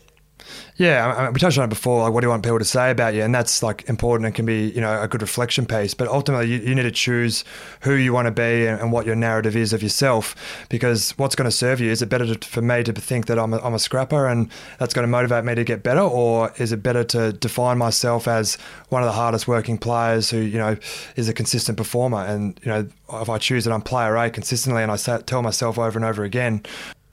[0.77, 2.03] Yeah, I mean, we touched on it before.
[2.03, 3.23] Like, what do you want people to say about you?
[3.23, 5.95] And that's like important and can be, you know, a good reflection piece.
[5.95, 7.45] But ultimately, you, you need to choose
[7.81, 10.35] who you want to be and, and, what your narrative is of yourself.
[10.69, 11.91] Because what's going to serve you?
[11.91, 14.51] Is it better to, for me to think that I'm a, I'm a scrapper and
[14.79, 18.27] that's going to motivate me to get better, or is it better to define myself
[18.27, 18.57] as
[18.89, 20.77] one of the hardest working players who, you know,
[21.17, 22.25] is a consistent performer?
[22.25, 25.79] And you know, if I choose that I'm player A consistently, and I tell myself
[25.79, 26.63] over and over again,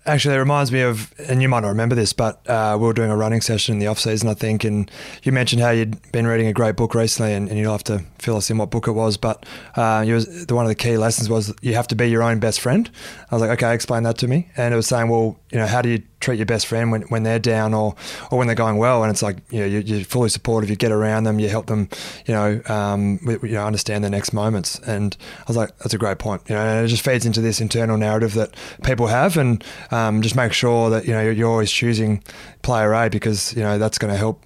[0.10, 2.93] Actually, it reminds me of, and you might not remember this, but uh, we were
[2.93, 4.89] doing a running session in the off season, I think, and
[5.22, 8.03] you mentioned how you'd been reading a great book recently, and, and you'll have to
[8.18, 9.18] fill us in what book it was.
[9.18, 9.45] But
[9.76, 12.39] uh, was, the one of the key lessons was you have to be your own
[12.39, 12.89] best friend.
[13.30, 15.68] I was like, okay, explain that to me, and it was saying, well, you know,
[15.68, 17.95] how do you treat your best friend when, when they're down or,
[18.32, 19.03] or when they're going well.
[19.03, 20.70] And it's like, you know, you're, you're fully supportive.
[20.70, 21.89] You get around them, you help them,
[22.26, 24.80] you know, um, you know, understand the next moments.
[24.80, 26.41] And I was like, that's a great point.
[26.47, 28.53] You know, and it just feeds into this internal narrative that
[28.84, 32.24] people have and um, just make sure that, you know, you're always choosing
[32.61, 34.45] player A because, you know, that's going to help,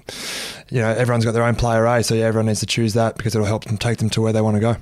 [0.70, 2.04] you know, everyone's got their own player A.
[2.04, 4.34] So yeah, everyone needs to choose that because it'll help them take them to where
[4.34, 4.76] they want to go.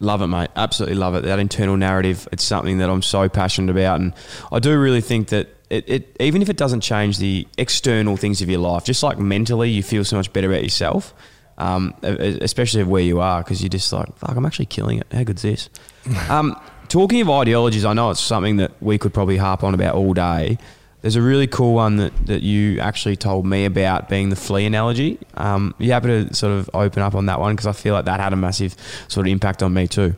[0.00, 0.50] Love it, mate.
[0.54, 1.24] Absolutely love it.
[1.24, 4.00] That internal narrative, it's something that I'm so passionate about.
[4.00, 4.14] And
[4.52, 8.40] I do really think that it, it, even if it doesn't change the external things
[8.40, 11.14] of your life, just like mentally, you feel so much better about yourself,
[11.58, 15.06] um, especially where you are, because you're just like, fuck, I'm actually killing it.
[15.12, 15.68] How good's this?
[16.30, 16.58] um,
[16.88, 20.14] talking of ideologies, I know it's something that we could probably harp on about all
[20.14, 20.58] day.
[21.00, 24.66] There's a really cool one that, that you actually told me about being the flea
[24.66, 25.18] analogy.
[25.34, 27.54] Um, you happy to sort of open up on that one?
[27.54, 28.74] Because I feel like that had a massive
[29.06, 30.16] sort of impact on me too.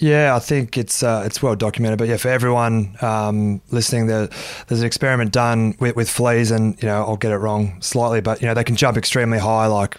[0.00, 1.98] Yeah, I think it's uh, it's well documented.
[1.98, 4.30] But yeah, for everyone um, listening, there,
[4.66, 8.22] there's an experiment done with, with, fleas, and you know I'll get it wrong slightly,
[8.22, 9.98] but you know they can jump extremely high, like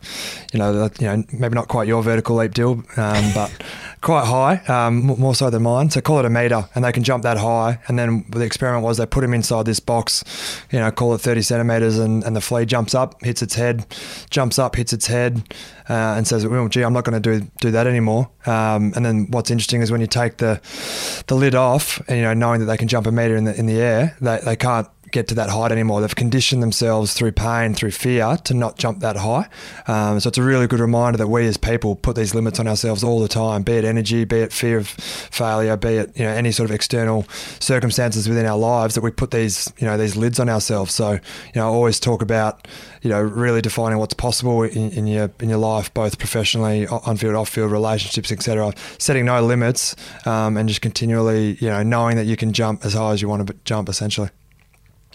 [0.54, 3.52] you know you know maybe not quite your vertical leap deal, um, but
[4.02, 5.90] quite high, um, more so than mine.
[5.92, 7.80] So call it a meter, and they can jump that high.
[7.88, 10.24] And then the experiment was they put him inside this box,
[10.72, 13.86] you know, call it 30 centimeters, and, and the flea jumps up, hits its head,
[14.30, 15.44] jumps up, hits its head,
[15.88, 19.06] uh, and says, "Well, gee, I'm not going to do do that anymore." Um, and
[19.06, 20.60] then what's interesting is when you take the
[21.28, 23.58] the lid off, and you know, knowing that they can jump a meter in the
[23.58, 26.02] in the air, they they can't get to that height anymore.
[26.02, 29.48] They've conditioned themselves through pain, through fear, to not jump that high.
[29.88, 32.68] Um, so it's a really good reminder that we as people put these limits on
[32.68, 36.26] ourselves all the time, be it energy, be it fear of failure, be it you
[36.26, 37.26] know any sort of external
[37.60, 40.94] circumstances within our lives that we put these you know these lids on ourselves.
[40.94, 41.20] So you
[41.56, 42.68] know, I always talk about
[43.02, 47.18] you know really defining what's possible in, in your in your life, both professionally, on
[47.18, 48.74] field, off field, relationships, etc.
[48.98, 49.96] Setting no limits
[50.26, 53.30] um, and just continually you know knowing that you can jump as high as you
[53.30, 54.30] want to jump, essentially.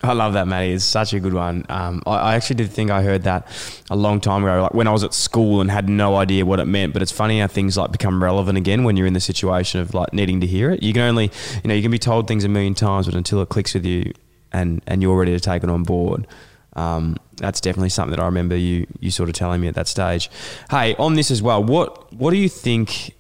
[0.03, 0.72] I love that, Matty.
[0.72, 1.64] It's such a good one.
[1.68, 3.47] Um, I, I, actually did think I heard that
[3.90, 6.61] a long time ago, like when I was at school and had no idea what
[6.61, 6.92] it meant.
[6.92, 9.94] But it's funny how things like become relevant again when you're in the situation of
[9.94, 10.82] like needing to hear it.
[10.82, 11.30] You can only,
[11.64, 13.86] you know, you can be told things a million times, but until it clicks with
[13.86, 14.12] you
[14.53, 16.26] and and you're ready to take it on board,
[16.74, 19.88] um, that's definitely something that I remember you you sort of telling me at that
[19.88, 20.30] stage.
[20.70, 23.14] Hey, on this as well, what what do you think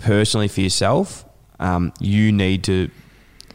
[0.00, 1.24] personally for yourself?
[1.60, 2.90] Um, you need to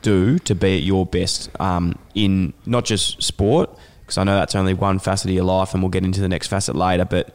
[0.02, 3.70] do to be at your best um, in not just sport,
[4.02, 6.30] because I know that's only one facet of your life, and we'll get into the
[6.30, 7.34] next facet later, but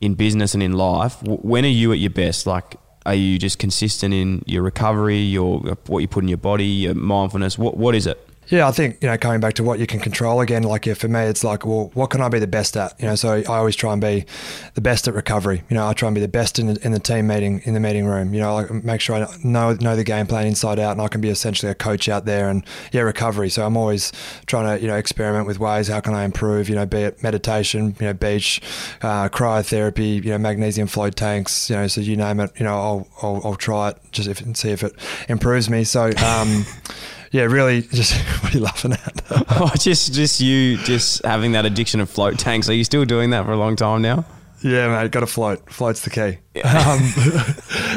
[0.00, 2.46] in business and in life, when are you at your best?
[2.46, 6.66] Like, are you just consistent in your recovery, your what you put in your body,
[6.66, 7.58] your mindfulness?
[7.58, 8.27] What what is it?
[8.48, 10.62] Yeah, I think you know coming back to what you can control again.
[10.62, 12.98] Like yeah, for me, it's like, well, what can I be the best at?
[12.98, 14.24] You know, so I always try and be
[14.72, 15.62] the best at recovery.
[15.68, 17.74] You know, I try and be the best in the, in the team meeting in
[17.74, 18.32] the meeting room.
[18.32, 21.08] You know, like make sure I know know the game plan inside out, and I
[21.08, 22.48] can be essentially a coach out there.
[22.48, 23.50] And yeah, recovery.
[23.50, 24.12] So I'm always
[24.46, 26.70] trying to you know experiment with ways how can I improve.
[26.70, 28.62] You know, be it meditation, you know, beach,
[29.02, 31.68] uh, cryotherapy, you know, magnesium float tanks.
[31.68, 32.50] You know, so you name it.
[32.58, 34.94] You know, I'll I'll, I'll try it just if, and see if it
[35.28, 35.84] improves me.
[35.84, 36.10] So.
[36.24, 36.64] Um,
[37.30, 39.22] yeah, really, just what are you laughing at?
[39.30, 42.68] oh, just just you just having that addiction of float tanks.
[42.68, 44.24] Are you still doing that for a long time now?
[44.62, 45.70] Yeah, mate, got to float.
[45.70, 46.38] Float's the key.
[46.62, 47.12] Um,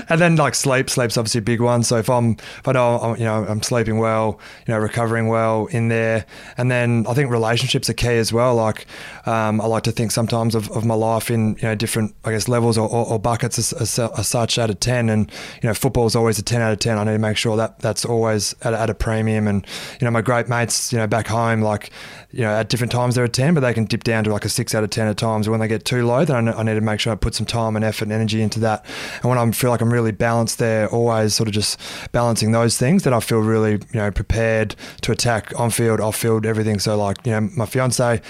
[0.10, 1.84] and then like sleep, sleep's obviously a big one.
[1.84, 5.28] So if I'm, if I know, I'm, you know, I'm sleeping well, you know, recovering
[5.28, 6.26] well in there,
[6.58, 8.56] and then I think relationships are key as well.
[8.56, 8.86] Like
[9.26, 12.32] um, I like to think sometimes of, of my life in you know different, I
[12.32, 13.90] guess, levels or, or, or buckets as,
[14.28, 15.10] such out of ten.
[15.10, 15.32] And
[15.62, 16.98] you know, football's always a ten out of ten.
[16.98, 19.48] I need to make sure that that's always at, at a premium.
[19.48, 19.66] And
[20.00, 21.92] you know, my great mates, you know, back home, like
[22.32, 24.46] you know, at different times they're a 10, but they can dip down to like
[24.46, 25.50] a 6 out of 10 at times.
[25.50, 27.76] When they get too low, then I need to make sure I put some time
[27.76, 28.86] and effort and energy into that.
[29.22, 31.80] And when I feel like I'm really balanced there, always sort of just
[32.12, 36.16] balancing those things, then I feel really, you know, prepared to attack on field, off
[36.16, 36.80] field, everything.
[36.80, 38.22] So, like, you know, my fiance,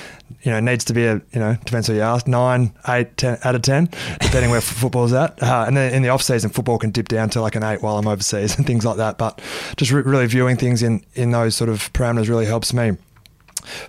[0.43, 3.37] you know, needs to be a, you know, depends who you ask, 9, 8, 10
[3.43, 5.41] out of 10, depending where football's at.
[5.41, 7.81] Uh, and then in the off season, football can dip down to like an 8
[7.81, 9.17] while I'm overseas and things like that.
[9.17, 9.41] But
[9.77, 12.97] just re- really viewing things in, in those sort of parameters really helps me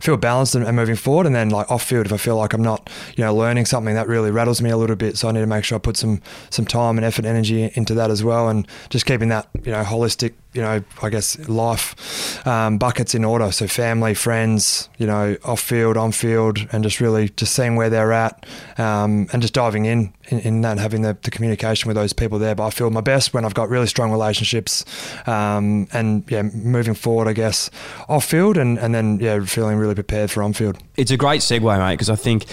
[0.00, 1.26] feel balanced and, and, moving forward.
[1.26, 3.94] And then like off field, if I feel like I'm not, you know, learning something
[3.94, 5.96] that really rattles me a little bit, so I need to make sure I put
[5.96, 6.20] some
[6.50, 9.82] some time and effort, energy into that as well, and just keeping that you know
[9.82, 13.50] holistic you know, I guess life um, buckets in order.
[13.52, 17.88] So family, friends, you know, off field, on field, and just really just seeing where
[17.88, 18.46] they're at
[18.78, 22.38] um, and just diving in, in, in that, having the, the, communication with those people
[22.38, 22.54] there.
[22.54, 24.84] But I feel my best when I've got really strong relationships
[25.26, 27.70] um, and yeah, moving forward, I guess,
[28.08, 30.78] off field and, and then yeah, feeling really prepared for on field.
[30.96, 32.46] It's a great segue, mate, because I think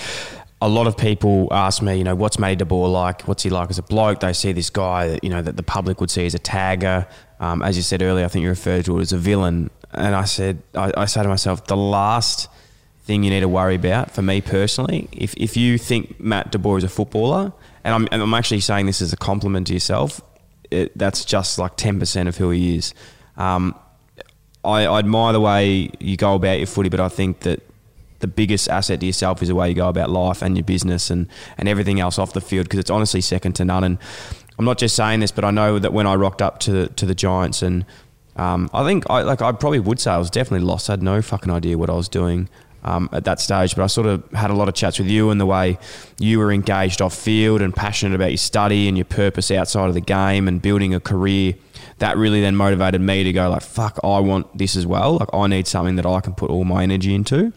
[0.62, 3.28] a lot of people ask me, you know, what's Matty de Boer like?
[3.28, 4.20] What's he like as a bloke?
[4.20, 7.08] They see this guy you know, that the public would see as a tagger.
[7.40, 9.70] Um, as you said earlier, I think you referred to it as a villain.
[9.92, 12.50] And I said, I, I say to myself, the last
[13.04, 16.60] thing you need to worry about for me personally, if, if you think Matt de
[16.60, 19.74] Boer is a footballer, and I'm, and I'm actually saying this as a compliment to
[19.74, 20.22] yourself,
[20.70, 22.94] it, that's just like 10% of who he is.
[23.38, 23.74] Um,
[24.64, 27.62] I, I admire the way you go about your footy, but I think that
[28.20, 31.10] the biggest asset to yourself is the way you go about life and your business
[31.10, 31.28] and,
[31.58, 33.84] and everything else off the field because it's honestly second to none.
[33.84, 33.98] And
[34.60, 37.06] I'm not just saying this, but I know that when I rocked up to to
[37.06, 37.86] the Giants, and
[38.36, 40.90] um, I think I like I probably would say I was definitely lost.
[40.90, 42.50] I had no fucking idea what I was doing.
[42.82, 45.32] Um, at that stage, but I sort of had a lot of chats with you
[45.32, 45.78] and the way
[46.18, 49.96] you were engaged off field and passionate about your study and your purpose outside of
[49.96, 51.56] the game and building a career.
[51.98, 55.18] That really then motivated me to go like, fuck, I want this as well.
[55.18, 57.52] Like I need something that I can put all my energy into.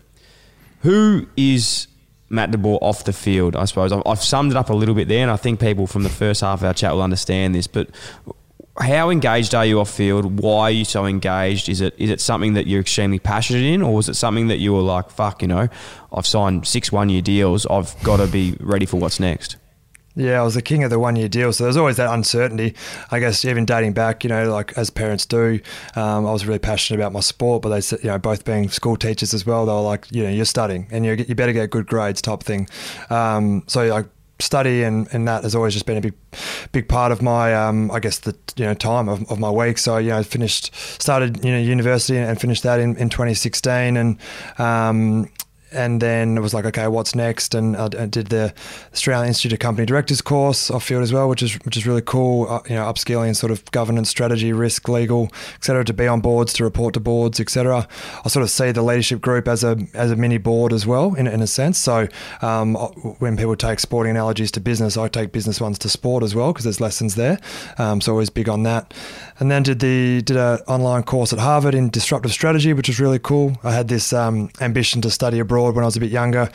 [0.81, 1.87] Who is
[2.33, 3.93] Matt de Boer off the field, I suppose.
[3.93, 6.09] I've, I've summed it up a little bit there, and I think people from the
[6.09, 7.67] first half of our chat will understand this.
[7.67, 7.91] But
[8.79, 10.41] how engaged are you off field?
[10.41, 11.69] Why are you so engaged?
[11.69, 14.59] Is it is it something that you're extremely passionate in, or was it something that
[14.59, 15.69] you were like, "Fuck, you know,
[16.13, 17.67] I've signed six one year deals.
[17.67, 19.57] I've got to be ready for what's next."
[20.15, 21.53] Yeah, I was the king of the one year deal.
[21.53, 22.75] So there's always that uncertainty.
[23.11, 25.61] I guess even dating back, you know, like as parents do,
[25.97, 28.69] um, I was really passionate about my sport, but they said, you know, both being
[28.69, 31.53] school teachers as well, they were like, you know, you're studying and you you better
[31.53, 32.69] get good grades type thing.
[33.09, 34.07] Um, so like
[34.43, 36.15] study and, and that has always just been a big
[36.73, 39.79] big part of my um, I guess the you know time of, of my week
[39.79, 44.19] so you know finished started you know university and finished that in, in 2016 and
[44.59, 45.31] um,
[45.73, 47.55] and then it was like, okay, what's next?
[47.55, 48.55] And I, I did the
[48.93, 52.03] Australian Institute of Company Directors course off field as well, which is which is really
[52.03, 52.49] cool.
[52.49, 55.85] Uh, you know, upskilling sort of governance, strategy, risk, legal, etc.
[55.85, 57.87] To be on boards, to report to boards, etc.
[58.25, 61.15] I sort of see the leadership group as a as a mini board as well,
[61.15, 61.79] in, in a sense.
[61.79, 62.09] So
[62.41, 62.75] um,
[63.19, 66.53] when people take sporting analogies to business, I take business ones to sport as well
[66.53, 67.39] because there's lessons there.
[67.79, 68.95] Um, so always big on that.
[69.39, 73.01] And then did the did an online course at Harvard in disruptive strategy, which was
[73.01, 73.57] really cool.
[73.65, 76.51] I had this um, ambition to study abroad when I was a bit younger,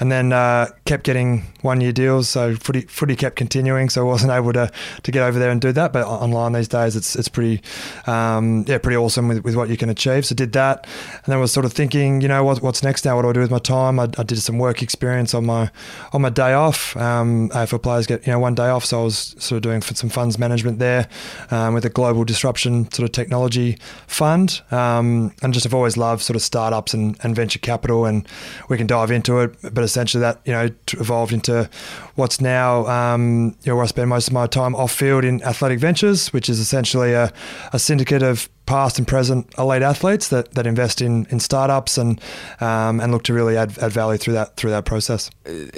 [0.00, 2.28] and then uh, kept getting one year deals.
[2.28, 4.70] So footy, footy kept continuing, so I wasn't able to,
[5.02, 5.92] to get over there and do that.
[5.92, 7.62] But online these days, it's it's pretty
[8.06, 10.24] um, yeah pretty awesome with, with what you can achieve.
[10.24, 13.16] So did that, and then was sort of thinking, you know, what, what's next now?
[13.16, 13.98] What do I do with my time?
[13.98, 15.70] I, I did some work experience on my
[16.12, 16.96] on my day off.
[16.96, 19.82] Um, AFL players get you know one day off, so I was sort of doing
[19.82, 21.08] some funds management there
[21.50, 26.22] um, with a global disruption sort of technology fund, um, and just have always loved
[26.22, 28.26] sort of startups and, and venture capital and
[28.68, 29.56] we can dive into it.
[29.62, 31.68] But essentially, that you know evolved into
[32.14, 35.42] what's now um, you know where I spend most of my time off field in
[35.42, 37.32] Athletic Ventures, which is essentially a,
[37.72, 42.20] a syndicate of past and present elite athletes that, that invest in, in startups and
[42.60, 45.30] um, and look to really add, add value through that through that process.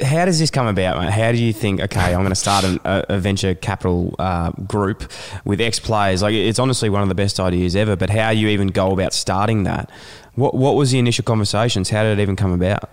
[0.02, 1.10] How does this come about, mate?
[1.10, 1.80] How do you think?
[1.80, 5.10] Okay, I'm going to start a, a venture capital uh, group
[5.44, 6.22] with ex players.
[6.22, 7.96] Like it's honestly one of the best ideas ever.
[7.96, 9.90] But how do you even go about starting that?
[10.34, 11.90] What what was the initial conversations?
[11.90, 12.90] How did it even come about?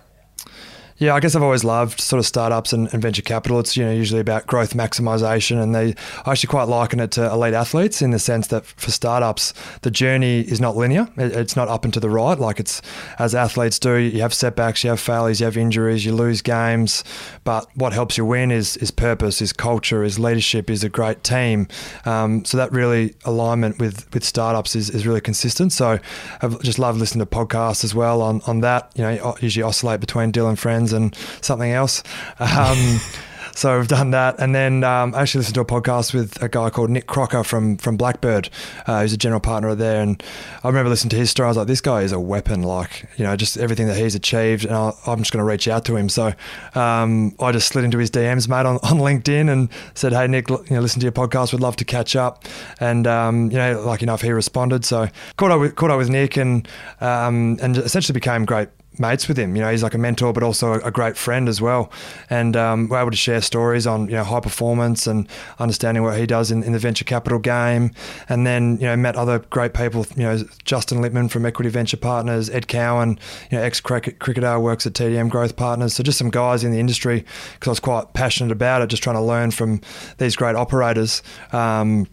[1.02, 3.60] Yeah, I guess I've always loved sort of startups and, and, venture capital.
[3.60, 5.96] It's you know usually about growth maximization, and they
[6.28, 9.90] I actually quite liken it to elite athletes in the sense that for startups the
[9.90, 11.08] journey is not linear.
[11.18, 12.84] It, it's not up and to the right like it's
[13.18, 13.96] as athletes do.
[13.96, 17.04] You have setbacks, you have failures, you have injuries, you lose games,
[17.46, 21.24] but what helps you win is is purpose, is culture, is leadership, is a great
[21.24, 21.68] team.
[22.06, 25.74] Um, so that really alignment with with startups is, is really consistent.
[25.74, 25.98] So
[26.44, 28.92] I've just loved listening to podcasts as well on on that.
[28.94, 30.60] You know, usually oscillate between Dyl and
[30.92, 32.04] and something else.
[32.40, 33.00] Um,
[33.56, 36.50] so I've done that, and then um, I actually listened to a podcast with a
[36.50, 38.50] guy called Nick Crocker from from Blackbird,
[38.88, 40.02] uh, who's a general partner there.
[40.02, 40.22] And
[40.64, 41.48] I remember listening to his story.
[41.48, 42.64] I was like, this guy is a weapon.
[42.64, 45.68] Like you know, just everything that he's achieved, and I, am just going to reach
[45.68, 46.10] out to him.
[46.10, 46.34] So
[46.76, 50.50] um, I just slid into his DMs, mate, on, on LinkedIn, and said, hey Nick,
[50.50, 51.52] you know, listen to your podcast.
[51.52, 52.46] Would love to catch up.
[52.80, 54.86] And um, you know, like enough, he responded.
[54.86, 56.68] So caught up with caught up with Nick, and
[57.00, 59.56] um, and essentially became great mates with him.
[59.56, 61.92] You know, he's like a mentor, but also a, great friend as well.
[62.30, 65.28] And um, we're able to share stories on you know high performance and
[65.60, 67.92] understanding what he does in, in the venture capital game.
[68.28, 70.06] And then you know met other great people.
[70.16, 73.20] You know, Justin Lippman from Equity Venture Partners, Ed Cowan,
[73.50, 75.94] you know, ex cricketer works at TDM Growth Partners.
[75.94, 79.04] So just some guys in the industry because I was quite passionate about it, just
[79.04, 79.82] trying to learn from
[80.18, 81.24] these great operators.
[81.52, 82.08] Um,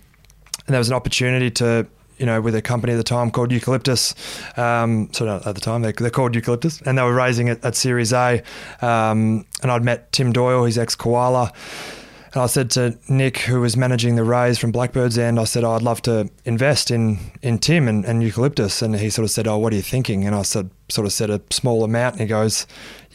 [0.67, 1.87] and there was an opportunity to
[2.19, 4.15] you know, with a company at the time called Eucalyptus.
[4.57, 7.75] Um, so at the time, they're, they're, called Eucalyptus, and they were raising it at
[7.75, 8.43] Series A.
[8.81, 11.53] Um, and I'd met Tim Doyle, his ex Koala.
[12.35, 15.65] And I said to Nick, who was managing the raise from Blackbird's end, I said,
[15.65, 18.83] oh, I'd love to invest in in Tim and, and Eucalyptus.
[18.83, 20.27] And he sort of said, Oh, what are you thinking?
[20.27, 22.15] And I said, sort of said a small amount.
[22.15, 22.67] And he goes,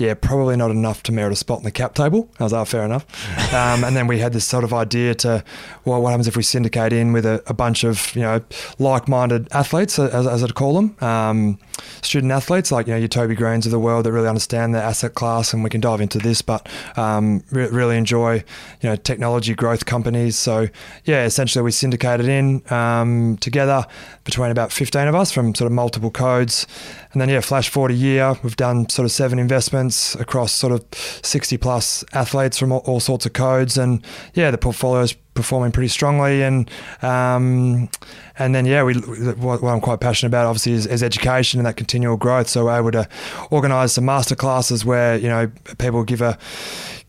[0.04, 2.30] yeah, probably not enough to merit a spot in the cap table.
[2.38, 3.06] I was like, oh, fair enough.
[3.54, 5.44] Um, and then we had this sort of idea to,
[5.86, 8.42] well, what happens if we syndicate in with a, a bunch of, you know,
[8.80, 11.60] like-minded athletes, as, as I'd call them, um,
[12.02, 14.82] student athletes, like, you know, your Toby Greens of the world that really understand the
[14.82, 15.54] asset class.
[15.54, 18.44] And we can dive into this, but um, re- really enjoy,
[18.82, 20.36] you know, technology growth companies.
[20.36, 20.68] So,
[21.06, 23.86] yeah, essentially we syndicated in um, together
[24.24, 26.66] between about 15 of us from sort of multiple codes.
[27.12, 30.74] And then, yeah, flash forward a year, we've done sort of seven investments across sort
[30.74, 30.86] of
[31.24, 33.78] 60 plus athletes from all, all sorts of codes.
[33.78, 36.42] And yeah, the portfolio is performing pretty strongly.
[36.42, 36.70] And
[37.02, 37.90] um,
[38.38, 41.68] and then, yeah, we what, what, I'm quite passionate about, obviously, is, is, education and
[41.68, 42.48] that continual growth.
[42.48, 43.08] So we're able to
[43.52, 46.38] organise some masterclasses where, you know, people give a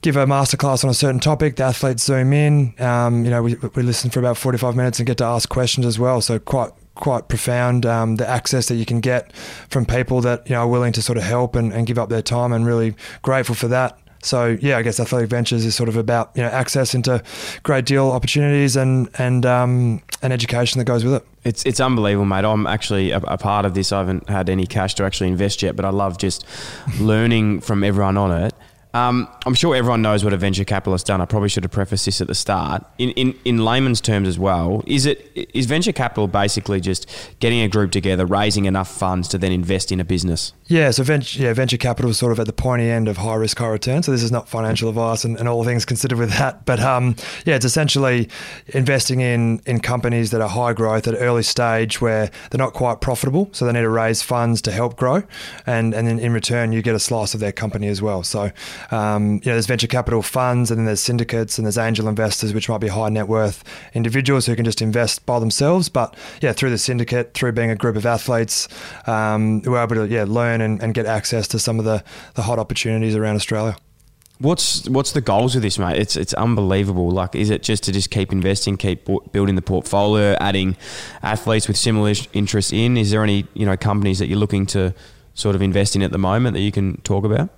[0.02, 1.56] give a masterclass on a certain topic.
[1.56, 2.74] The athletes zoom in.
[2.78, 5.86] Um, you know, we, we listen for about 45 minutes and get to ask questions
[5.86, 6.20] as well.
[6.20, 7.86] So quite quite profound.
[7.86, 9.32] Um, the access that you can get
[9.68, 12.08] from people that you know are willing to sort of help and, and give up
[12.08, 13.98] their time, and really grateful for that.
[14.24, 17.22] So yeah, I guess Athletic Ventures is sort of about you know access into
[17.62, 21.26] great deal opportunities and and um, and education that goes with it.
[21.44, 22.44] It's it's unbelievable, mate.
[22.44, 23.92] I'm actually a, a, part of this.
[23.92, 26.46] I haven't had any cash to actually invest yet, but I love just
[26.98, 28.53] learning from everyone on it.
[28.94, 31.20] Um, I'm sure everyone knows what a venture capitalist done.
[31.20, 32.86] I probably should have prefaced this at the start.
[32.96, 37.60] In, in, in layman's terms as well, is it is venture capital basically just getting
[37.60, 40.52] a group together, raising enough funds to then invest in a business?
[40.66, 43.34] Yeah, so venture, yeah, venture capital is sort of at the pointy end of high
[43.34, 44.04] risk, high return.
[44.04, 46.64] So this is not financial advice and, and all things considered with that.
[46.64, 48.28] But um, yeah, it's essentially
[48.68, 53.00] investing in in companies that are high growth at early stage where they're not quite
[53.00, 53.50] profitable.
[53.50, 55.24] So they need to raise funds to help grow,
[55.66, 58.22] and and then in return you get a slice of their company as well.
[58.22, 58.52] So
[58.90, 62.54] um, you know, there's venture capital funds, and then there's syndicates, and there's angel investors,
[62.54, 63.64] which might be high net worth
[63.94, 65.88] individuals who can just invest by themselves.
[65.88, 68.68] But yeah, through the syndicate, through being a group of athletes,
[69.06, 72.02] um, we're able to yeah learn and, and get access to some of the,
[72.34, 73.76] the hot opportunities around Australia.
[74.38, 75.98] What's what's the goals of this, mate?
[75.98, 77.10] It's it's unbelievable.
[77.10, 80.76] Like, is it just to just keep investing, keep building the portfolio, adding
[81.22, 82.96] athletes with similar interests in?
[82.96, 84.92] Is there any you know companies that you're looking to
[85.34, 87.48] sort of invest in at the moment that you can talk about?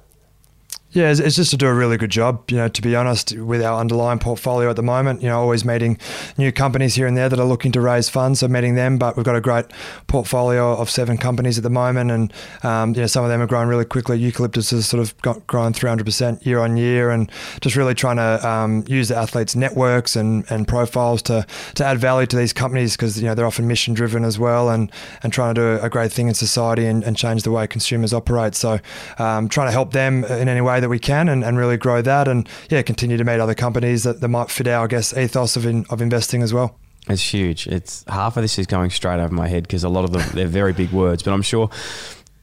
[0.97, 2.51] Yeah, it's, just to do a really good job.
[2.51, 5.63] You know, to be honest, with our underlying portfolio at the moment, you know, always
[5.63, 5.99] meeting
[6.39, 8.97] new companies here and there that are looking to raise funds, so meeting them.
[8.97, 9.67] But we've got a great
[10.07, 12.33] portfolio of seven companies at the moment, and
[12.63, 14.19] um, you know, some of them are growing really quickly.
[14.19, 17.31] Eucalyptus has sort of got grown 300% year on year, and
[17.61, 21.99] just really trying to um, use the athletes' networks and, and profiles to to add
[21.99, 24.91] value to these companies because you know they're often mission driven as well, and
[25.23, 28.15] and trying to do a great thing in society and, and change the way consumers
[28.15, 28.55] operate.
[28.55, 28.81] So,
[29.19, 32.01] um, trying to help them in any way that we can and, and really grow
[32.01, 35.17] that and yeah continue to meet other companies that, that might fit our I guess
[35.17, 36.79] ethos of in, of investing as well.
[37.09, 37.67] It's huge.
[37.67, 40.23] It's half of this is going straight over my head because a lot of them
[40.33, 41.71] they're very big words, but I'm sure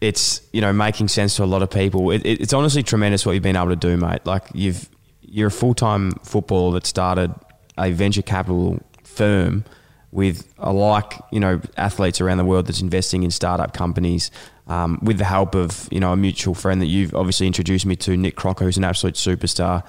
[0.02, 2.12] it's you know making sense to a lot of people.
[2.12, 4.26] It, it, it's honestly tremendous what you've been able to do, mate.
[4.26, 4.90] Like you've
[5.22, 7.34] you're a full time footballer that started
[7.78, 9.64] a venture capital firm
[10.12, 14.30] with a like you know athletes around the world that's investing in startup companies
[14.68, 17.96] um, with the help of you know a mutual friend that you've obviously introduced me
[17.98, 19.84] to, Nick Crocker, who's an absolute superstar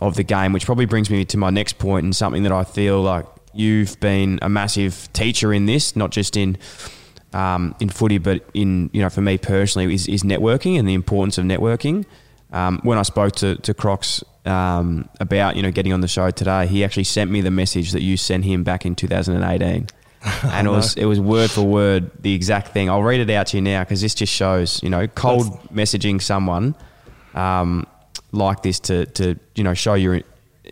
[0.00, 0.52] of the game.
[0.52, 3.98] Which probably brings me to my next point and something that I feel like you've
[4.00, 6.56] been a massive teacher in this, not just in
[7.32, 10.94] um, in footy, but in you know for me personally is, is networking and the
[10.94, 12.04] importance of networking.
[12.52, 16.30] Um, when I spoke to to Crocs um, about you know getting on the show
[16.30, 19.88] today, he actually sent me the message that you sent him back in 2018
[20.44, 22.88] and it was it was word for word the exact thing.
[22.88, 25.94] I'll read it out to you now because this just shows you know cold That's...
[25.94, 26.74] messaging someone
[27.34, 27.86] um,
[28.30, 30.22] like this to to you know show your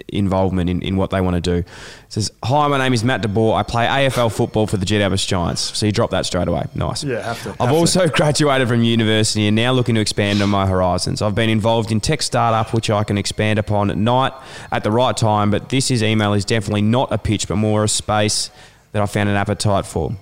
[0.09, 1.57] involvement in, in what they want to do.
[1.57, 1.67] It
[2.09, 3.55] says, Hi, my name is Matt DeBoer.
[3.55, 5.77] I play AFL football for the Jet Albus Giants.
[5.77, 6.67] So you drop that straight away.
[6.75, 7.05] Nice.
[7.05, 7.51] Yeah, have to.
[7.51, 8.13] Have I've also to.
[8.15, 11.23] graduated from university and now looking to expand on my horizons.
[11.23, 14.33] I've been involved in tech startup, which I can expand upon at night
[14.71, 17.85] at the right time, but this is email is definitely not a pitch, but more
[17.85, 18.51] a space
[18.93, 20.17] that I found an appetite for.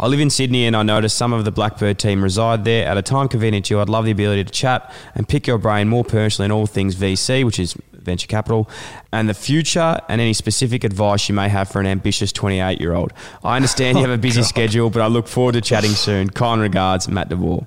[0.00, 2.86] I live in Sydney and I noticed some of the Blackbird team reside there.
[2.86, 5.58] At a time convenient to you, I'd love the ability to chat and pick your
[5.58, 8.70] brain more personally in all things VC, which is venture capital,
[9.12, 12.94] and the future and any specific advice you may have for an ambitious 28 year
[12.94, 13.12] old.
[13.44, 16.30] I understand you have a busy oh, schedule, but I look forward to chatting soon.
[16.30, 17.66] Kind regards, Matt DeBoer.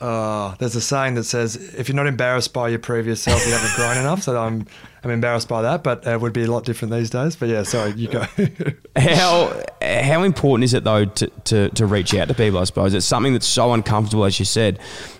[0.00, 3.52] Uh, there's a saying that says, if you're not embarrassed by your previous self, you
[3.52, 4.22] haven't grown enough.
[4.22, 4.66] So I'm,
[5.04, 7.36] I'm embarrassed by that, but it would be a lot different these days.
[7.36, 8.24] But yeah, sorry, you go.
[8.96, 12.94] how, how important is it though to, to, to reach out to people, I suppose?
[12.94, 14.78] It's something that's so uncomfortable, as you said.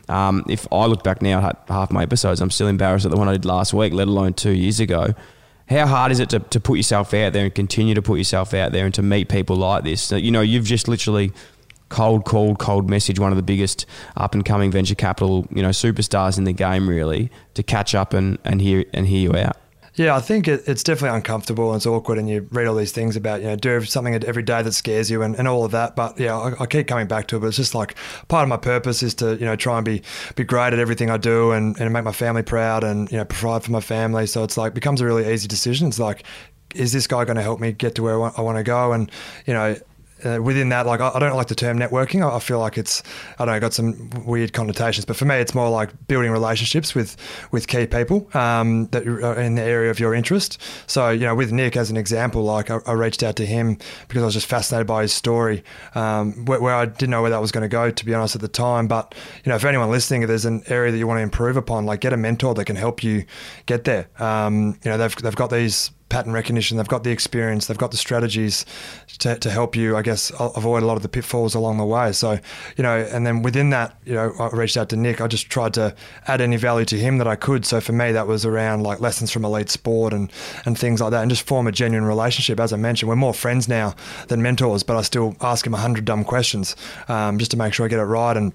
[0.09, 3.19] Um, if I look back now at half my episodes, I'm still embarrassed at the
[3.19, 5.15] one I did last week, let alone two years ago.
[5.69, 8.55] How hard is it to, to put yourself out there and continue to put yourself
[8.55, 10.11] out there and to meet people like this?
[10.11, 11.33] You know, you've just literally–
[11.91, 13.85] cold called, cold message one of the biggest
[14.17, 18.15] up and coming venture capital, you know, superstars in the game really to catch up
[18.15, 19.57] and, and hear and hear you out.
[19.95, 22.93] Yeah, I think it, it's definitely uncomfortable and it's awkward, and you read all these
[22.93, 25.73] things about you know do something every day that scares you and, and all of
[25.73, 25.97] that.
[25.97, 27.41] But yeah, I, I, keep coming back to it.
[27.41, 27.97] But it's just like
[28.29, 30.03] part of my purpose is to you know try and be
[30.37, 33.25] be great at everything I do and, and make my family proud and you know
[33.25, 34.27] provide for my family.
[34.27, 35.89] So it's like becomes a really easy decision.
[35.89, 36.25] It's like
[36.75, 38.63] is this guy going to help me get to where I want, I want to
[38.63, 38.93] go?
[38.93, 39.11] And
[39.45, 39.77] you know,
[40.25, 42.29] uh, within that, like I, I, don't like the term networking.
[42.29, 43.03] I, I, feel like it's
[43.39, 46.95] I don't know, got some weird connotations, but for me, it's more like building relationships
[46.95, 47.17] with
[47.51, 50.61] with key people um, that are in the area of your interest.
[50.87, 53.79] So you know, with Nick as an example, like I, I reached out to him
[54.09, 55.63] because I was just fascinated by his story,
[55.95, 58.35] um, where, where, I didn't know where that was going to go, to be honest,
[58.35, 58.89] at the time.
[58.89, 59.15] But
[59.45, 61.87] you know, for anyone listening, if there's an area that you want to improve upon,
[61.87, 63.25] like get a mentor that can help you
[63.67, 64.09] get there.
[64.19, 66.77] Um, you know, they've they've got these pattern recognition.
[66.77, 67.67] They've got the experience.
[67.67, 68.67] They've got the strategies
[69.21, 72.13] to, to help you, I guess, avoid a lot of the pitfalls along the way.
[72.13, 72.39] So,
[72.77, 75.21] you know, and then within that, you know, I reached out to Nick.
[75.21, 75.95] I just tried to
[76.27, 77.65] add any value to him that I could.
[77.65, 80.31] So for me, that was around like lessons from elite sport and,
[80.67, 82.61] and things like that, and just form a genuine relationship.
[82.61, 83.95] As I mentioned, we're more friends now
[84.29, 86.77] than mentors, but I still ask him a hundred dumb questions
[87.09, 88.53] um, just to make sure I get it right and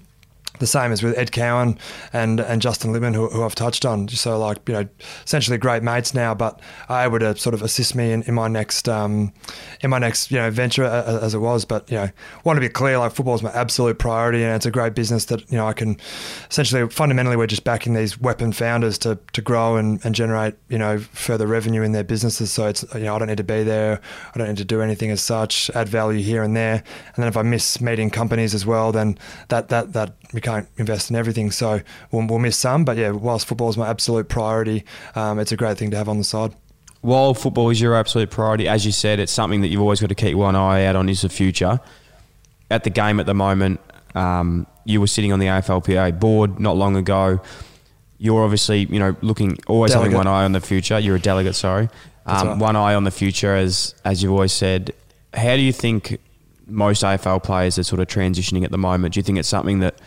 [0.58, 1.78] the same as with Ed Cowan
[2.12, 4.08] and and Justin Lippman, who, who I've touched on.
[4.08, 4.88] So like you know,
[5.24, 8.48] essentially great mates now, but are able to sort of assist me in, in my
[8.48, 9.32] next um,
[9.80, 11.64] in my next you know venture as, as, it was.
[11.64, 12.10] But you know,
[12.44, 15.26] want to be clear, like football is my absolute priority, and it's a great business
[15.26, 15.96] that you know I can
[16.50, 20.78] essentially fundamentally we're just backing these weapon founders to to grow and, and generate you
[20.78, 22.50] know further revenue in their businesses.
[22.50, 24.00] So it's you know I don't need to be there,
[24.34, 26.82] I don't need to do anything as such, add value here and there,
[27.14, 31.10] and then if I miss meeting companies as well, then that that that can't invest
[31.10, 32.84] in everything, so we'll, we'll miss some.
[32.84, 36.08] But yeah, whilst football is my absolute priority, um, it's a great thing to have
[36.08, 36.54] on the side.
[37.00, 40.08] While football is your absolute priority, as you said, it's something that you've always got
[40.08, 41.80] to keep one eye out on is the future.
[42.70, 43.80] At the game at the moment,
[44.16, 47.40] um, you were sitting on the AFLPA board not long ago.
[48.18, 50.12] You're obviously, you know, looking always delegate.
[50.12, 50.98] having one eye on the future.
[50.98, 51.88] You're a delegate, sorry.
[52.24, 52.58] Um, right.
[52.58, 54.92] One eye on the future, as as you've always said.
[55.34, 56.18] How do you think
[56.66, 59.14] most AFL players are sort of transitioning at the moment?
[59.14, 60.00] Do you think it's something that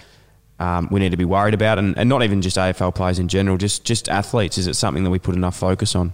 [0.59, 3.27] um, we need to be worried about, and, and not even just AFL players in
[3.27, 4.57] general, just just athletes?
[4.57, 6.13] Is it something that we put enough focus on?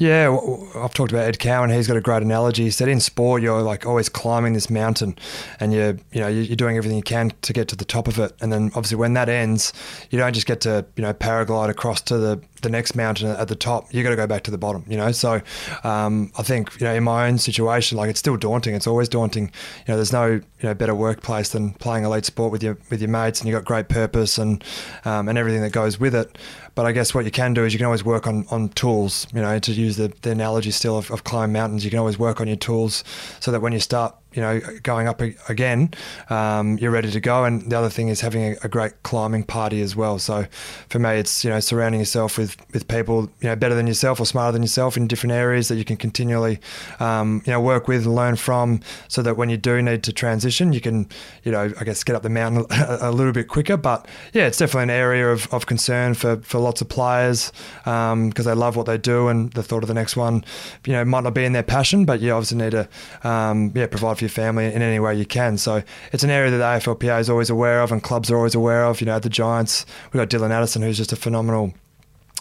[0.00, 0.34] Yeah,
[0.76, 1.68] I've talked about Ed Cowan.
[1.68, 2.62] He's got a great analogy.
[2.62, 5.14] He said in sport, you're like always climbing this mountain,
[5.60, 8.18] and you're you know you're doing everything you can to get to the top of
[8.18, 8.32] it.
[8.40, 9.74] And then obviously when that ends,
[10.08, 13.48] you don't just get to you know paraglide across to the the next mountain at
[13.48, 13.92] the top.
[13.92, 14.86] You got to go back to the bottom.
[14.88, 15.42] You know, so
[15.84, 18.74] um, I think you know in my own situation, like it's still daunting.
[18.74, 19.52] It's always daunting.
[19.86, 23.02] You know, there's no you know better workplace than playing elite sport with your with
[23.02, 24.64] your mates, and you have got great purpose and
[25.04, 26.38] um, and everything that goes with it.
[26.80, 29.26] But I guess what you can do is you can always work on, on tools,
[29.34, 32.18] you know, to use the, the analogy still of, of climbing mountains, you can always
[32.18, 33.04] work on your tools
[33.38, 35.90] so that when you start you know, going up again,
[36.28, 37.44] um, you're ready to go.
[37.44, 40.18] And the other thing is having a, a, great climbing party as well.
[40.18, 40.46] So
[40.88, 44.20] for me, it's you know surrounding yourself with, with people you know better than yourself
[44.20, 46.60] or smarter than yourself in different areas that you can continually
[47.00, 50.72] um, you know work with learn from, so that when you do need to transition,
[50.72, 51.08] you can
[51.42, 53.76] you know I guess get up the mountain a, a little bit quicker.
[53.76, 57.52] But yeah, it's definitely an area of, of concern for, for lots of players
[57.84, 60.44] because um, they love what they do and the thought of the next one,
[60.86, 62.88] you know, might not be in their passion, but you obviously need to
[63.24, 65.58] um, yeah provide for your family in any way you can.
[65.58, 68.54] So it's an area that the AFLPA is always aware of and clubs are always
[68.54, 69.00] aware of.
[69.00, 71.74] You know, the Giants, we've got Dylan Addison, who's just a phenomenal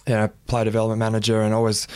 [0.08, 1.88] you know, player development manager and always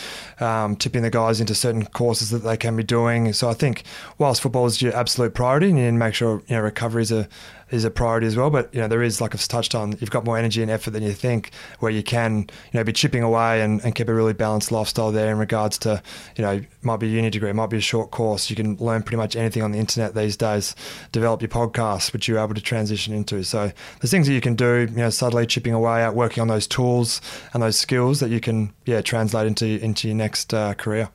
[0.43, 3.31] um, tipping the guys into certain courses that they can be doing.
[3.33, 3.83] So I think
[4.17, 7.03] whilst football is your absolute priority, and you need to make sure you know recovery
[7.03, 7.27] is a
[7.71, 8.49] is a priority as well.
[8.49, 10.91] But you know, there is like I've touched on, you've got more energy and effort
[10.91, 14.13] than you think, where you can you know be chipping away and, and keep a
[14.13, 16.01] really balanced lifestyle there in regards to
[16.35, 18.49] you know might be a uni degree, might be a short course.
[18.49, 20.75] You can learn pretty much anything on the internet these days.
[21.11, 23.43] Develop your podcast, which you're able to transition into.
[23.43, 26.47] So there's things that you can do, you know, subtly chipping away at working on
[26.47, 27.21] those tools
[27.53, 31.09] and those skills that you can yeah translate into into your next uh, career.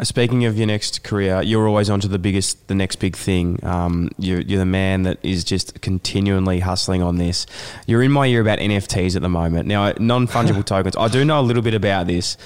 [0.00, 3.58] Speaking of your next career, you're always on to the biggest, the next big thing.
[3.64, 7.46] Um, you're, you're the man that is just continually hustling on this.
[7.88, 9.66] You're in my ear about NFTs at the moment.
[9.66, 12.36] Now, non fungible tokens, I do know a little bit about this.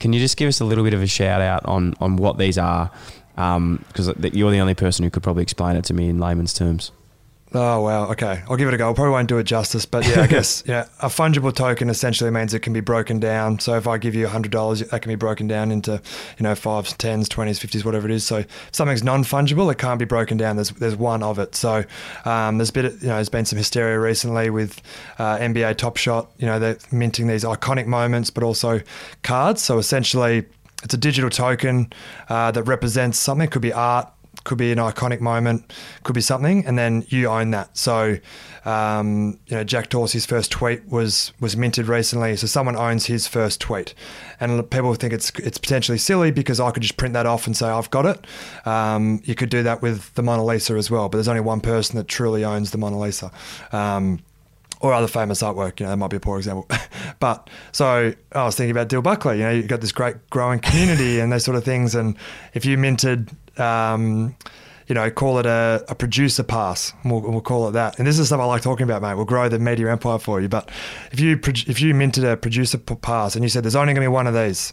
[0.00, 2.38] Can you just give us a little bit of a shout out on, on what
[2.38, 2.90] these are?
[3.34, 6.54] Because um, you're the only person who could probably explain it to me in layman's
[6.54, 6.92] terms.
[7.54, 8.42] Oh wow, okay.
[8.48, 8.90] I'll give it a go.
[8.90, 12.30] I probably won't do it justice, but yeah, I guess yeah, a fungible token essentially
[12.30, 13.58] means it can be broken down.
[13.58, 16.00] So if I give you hundred dollars, that can be broken down into
[16.38, 18.24] you know fives, tens, twenties, fifties, whatever it is.
[18.24, 20.56] So if something's non-fungible, it can't be broken down.
[20.56, 21.54] There's there's one of it.
[21.54, 21.84] So
[22.24, 24.80] um, there's been you know there's been some hysteria recently with
[25.18, 26.30] uh, NBA Top Shot.
[26.38, 28.80] You know they're minting these iconic moments, but also
[29.22, 29.60] cards.
[29.60, 30.46] So essentially,
[30.82, 31.92] it's a digital token
[32.28, 33.46] uh, that represents something.
[33.46, 34.11] It could be art
[34.44, 35.72] could be an iconic moment,
[36.02, 37.76] could be something, and then you own that.
[37.76, 38.18] So,
[38.64, 43.26] um, you know, Jack Dorsey's first tweet was was minted recently, so someone owns his
[43.26, 43.94] first tweet,
[44.40, 47.56] and people think it's it's potentially silly because I could just print that off and
[47.56, 48.26] say I've got it.
[48.66, 51.60] Um, you could do that with the Mona Lisa as well, but there's only one
[51.60, 53.30] person that truly owns the Mona Lisa.
[53.72, 54.20] Um,
[54.82, 55.80] or other famous artwork.
[55.80, 56.68] You know, that might be a poor example.
[57.20, 59.38] but so I was thinking about Dyl Buckley.
[59.38, 61.94] You know, you've got this great growing community and those sort of things.
[61.94, 62.16] And
[62.52, 64.34] if you minted um,
[64.92, 66.92] you know, call it a, a producer pass.
[67.04, 67.98] We'll, we'll, call it that.
[67.98, 69.14] And this is stuff I like talking about, mate.
[69.14, 70.48] We'll grow the media empire for you.
[70.48, 70.70] But
[71.12, 74.10] if you if you minted a producer pass and you said there's only going to
[74.10, 74.72] be one of these,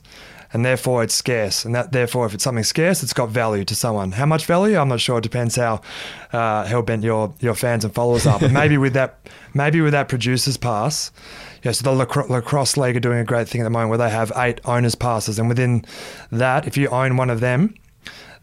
[0.51, 3.75] and therefore it's scarce, and that therefore if it's something scarce, it's got value to
[3.75, 4.11] someone.
[4.11, 4.77] How much value?
[4.77, 5.19] I'm not sure.
[5.19, 5.81] It depends how
[6.33, 8.39] uh, hell bent your your fans and followers are.
[8.39, 9.19] But maybe with that
[9.53, 11.11] maybe with that producer's pass.
[11.63, 11.91] Yeah, so the
[12.29, 14.95] lacrosse league are doing a great thing at the moment where they have eight owners
[14.95, 15.85] passes, and within
[16.31, 17.75] that, if you own one of them,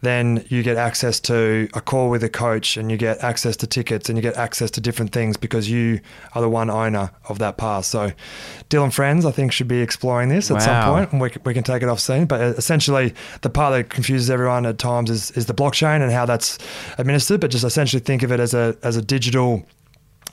[0.01, 3.67] then you get access to a call with a coach and you get access to
[3.67, 5.99] tickets and you get access to different things because you
[6.33, 7.87] are the one owner of that pass.
[7.87, 8.11] So,
[8.69, 11.53] Dyl & Friends, I think, should be exploring this at some point and we, we
[11.53, 12.25] can take it off soon.
[12.25, 16.11] But uh, essentially, the part that confuses everyone at times is, is the blockchain and
[16.11, 16.59] how that's
[16.97, 17.41] administered.
[17.41, 19.65] But just essentially think of it as a, as a digital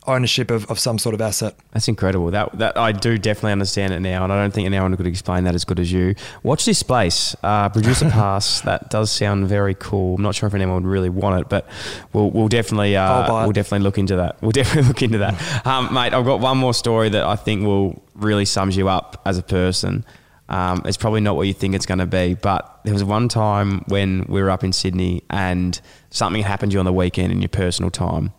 [0.06, 1.54] ownership of, of some sort of asset.
[1.72, 2.30] That's incredible.
[2.30, 5.44] That that I do definitely understand it now, and I don't think anyone could explain
[5.44, 6.14] that as good as you.
[6.42, 7.34] Watch this space.
[7.42, 8.60] Uh, producer pass.
[8.62, 10.16] That does sound very cool.
[10.16, 11.68] I'm not sure if anyone would really want it, but
[12.12, 14.40] we'll we'll definitely uh, we'll definitely look into that.
[14.42, 16.12] We'll definitely look into that, um, mate.
[16.12, 19.42] I've got one more story that I think will really sums you up as a
[19.42, 20.04] person.
[20.48, 23.28] Um, it's probably not what you think it's going to be, but there was one
[23.28, 25.80] time when we were up in Sydney and
[26.10, 28.32] something happened to you on the weekend in your personal time,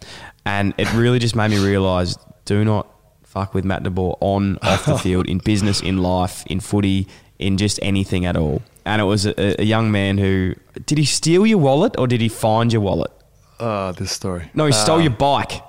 [0.45, 2.87] and it really just made me realise do not
[3.23, 7.57] fuck with Matt DeBoer on, off the field, in business, in life, in footy, in
[7.57, 8.61] just anything at all.
[8.85, 12.21] And it was a, a young man who did he steal your wallet or did
[12.21, 13.11] he find your wallet?
[13.59, 14.49] Uh, this story.
[14.53, 15.61] No, he stole uh, your bike.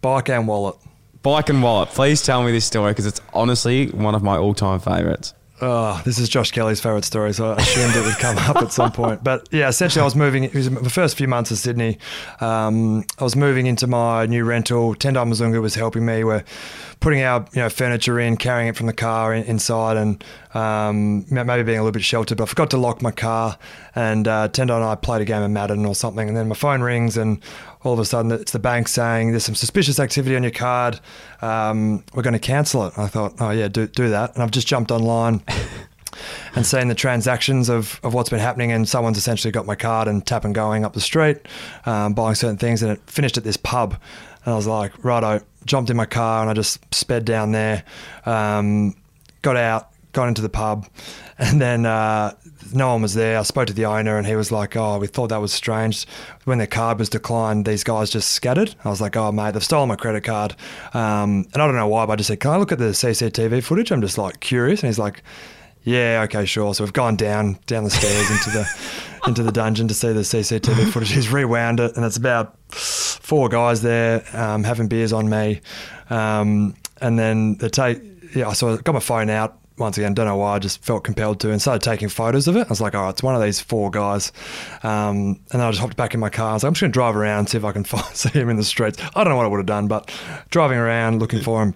[0.00, 0.76] Bike and wallet.
[1.22, 1.90] Bike and wallet.
[1.90, 5.34] Please tell me this story because it's honestly one of my all-time favourites.
[5.62, 8.72] Oh, this is Josh Kelly's favourite story, so I assumed it would come up at
[8.72, 9.22] some point.
[9.22, 10.44] But yeah, essentially, I was moving.
[10.44, 11.98] It was the first few months of Sydney.
[12.40, 14.94] Um, I was moving into my new rental.
[14.94, 16.24] Tendai Mzungu was helping me.
[16.24, 16.44] We're
[17.00, 21.26] putting our you know furniture in, carrying it from the car in, inside, and um,
[21.30, 22.38] maybe being a little bit sheltered.
[22.38, 23.58] But I forgot to lock my car,
[23.94, 26.54] and uh, Tendai and I played a game of Madden or something, and then my
[26.54, 27.38] phone rings, and
[27.82, 31.00] all of a sudden it's the bank saying there's some suspicious activity on your card.
[31.40, 32.98] Um, we're going to cancel it.
[32.98, 35.42] I thought, oh yeah, do do that, and I've just jumped online.
[36.54, 40.08] and seeing the transactions of, of what's been happening, and someone's essentially got my card
[40.08, 41.46] and tap and going up the street,
[41.86, 43.96] um, buying certain things, and it finished at this pub.
[44.44, 47.84] And I was like, righto, jumped in my car and I just sped down there,
[48.26, 48.94] um,
[49.42, 50.88] got out, got into the pub,
[51.40, 52.34] and then uh,
[52.74, 53.38] no one was there.
[53.38, 56.06] I spoke to the owner and he was like, Oh, we thought that was strange.
[56.44, 58.74] When their card was declined, these guys just scattered.
[58.84, 60.54] I was like, Oh, mate, they've stolen my credit card.
[60.92, 62.90] Um, and I don't know why, but I just said, Can I look at the
[62.90, 63.90] CCTV footage?
[63.90, 64.82] I'm just like curious.
[64.82, 65.22] And he's like,
[65.82, 66.74] yeah, okay, sure.
[66.74, 68.68] So we've gone down down the stairs into the
[69.26, 71.10] into the dungeon to see the CCTV footage.
[71.10, 75.62] He's rewound it, and it's about four guys there um, having beers on me,
[76.10, 78.02] um, and then the take.
[78.34, 80.14] Yeah, so I got my phone out once again.
[80.14, 80.56] Don't know why.
[80.56, 82.66] I just felt compelled to, and started taking photos of it.
[82.66, 84.32] I was like, all right, it's one of these four guys,
[84.82, 86.50] um, and then I just hopped back in my car.
[86.50, 88.30] I was like, I'm just going to drive around see if I can find, see
[88.30, 89.02] him in the streets.
[89.14, 90.12] I don't know what I would have done, but
[90.50, 91.74] driving around looking for him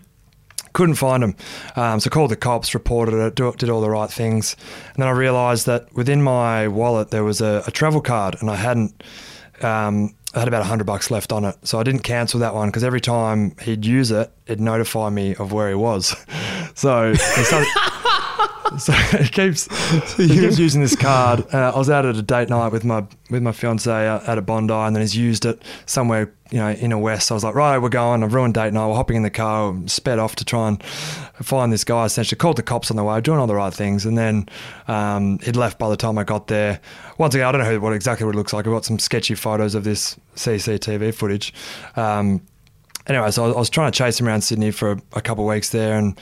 [0.75, 1.37] couldn't find him.
[1.77, 4.55] Um, so called the cops, reported it, did all the right things,
[4.93, 8.51] and then I realised that within my wallet there was a, a travel card, and
[8.51, 9.03] I hadn't.
[9.63, 12.69] Um, I had about hundred bucks left on it, so I didn't cancel that one
[12.69, 16.15] because every time he'd use it, it'd notify me of where he was.
[16.77, 17.69] So started,
[18.79, 19.69] so he keeps
[20.17, 21.45] he keeps using this card.
[21.55, 24.43] Uh, I was out at a date night with my with my fiance at a
[24.43, 27.29] Bondi, and then he's used it somewhere you know in a west.
[27.29, 28.25] So I was like, right, we're going.
[28.25, 28.89] I've ruined date night.
[28.89, 32.07] We're hopping in the car, sped off to try and find this guy.
[32.07, 34.49] Essentially, called the cops on the way, doing all the right things, and then
[34.89, 36.81] um, he'd left by the time I got there.
[37.19, 38.67] Once again, I don't know what exactly what it looks like.
[38.67, 41.55] I've got some sketchy photos of this CCTV footage.
[41.95, 42.43] Um,
[43.07, 45.55] anyway, so I was trying to chase him around Sydney for a, a couple of
[45.55, 46.19] weeks there, and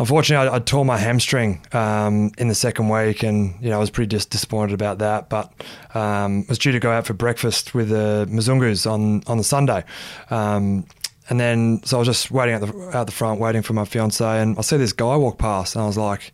[0.00, 3.78] unfortunately, I, I tore my hamstring um, in the second week, and you know I
[3.78, 5.28] was pretty dis- disappointed about that.
[5.28, 5.52] But
[5.94, 9.84] um, was due to go out for breakfast with the Mzungus on on the Sunday.
[10.30, 10.86] Um,
[11.28, 13.84] and then, so I was just waiting at the out the front, waiting for my
[13.84, 16.32] fiance, and I see this guy walk past, and I was like,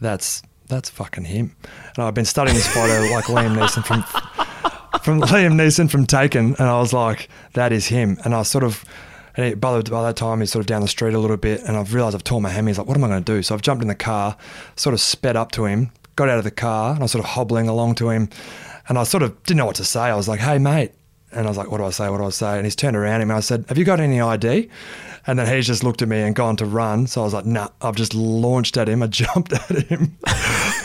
[0.00, 1.56] "That's that's fucking him."
[1.96, 4.02] And I've been studying this photo like Liam Neeson from
[5.00, 8.64] from Liam Neeson from Taken, and I was like, "That is him." And I sort
[8.64, 8.84] of
[9.36, 11.62] and by, the, by that time, he's sort of down the street a little bit,
[11.62, 12.70] and I've realised I've torn my hammy.
[12.70, 13.42] He's like, what am I going to do?
[13.42, 14.36] So I've jumped in the car,
[14.76, 17.24] sort of sped up to him, got out of the car, and I was sort
[17.24, 18.28] of hobbling along to him.
[18.88, 20.00] And I sort of didn't know what to say.
[20.00, 20.92] I was like, hey, mate.
[21.32, 22.08] And I was like, what do I say?
[22.08, 22.56] What do I say?
[22.56, 24.68] And he's turned around him and I said, have you got any ID?
[25.26, 27.06] And then he's just looked at me and gone to run.
[27.06, 29.02] So I was like, nah, I've just launched at him.
[29.02, 30.16] I jumped at him.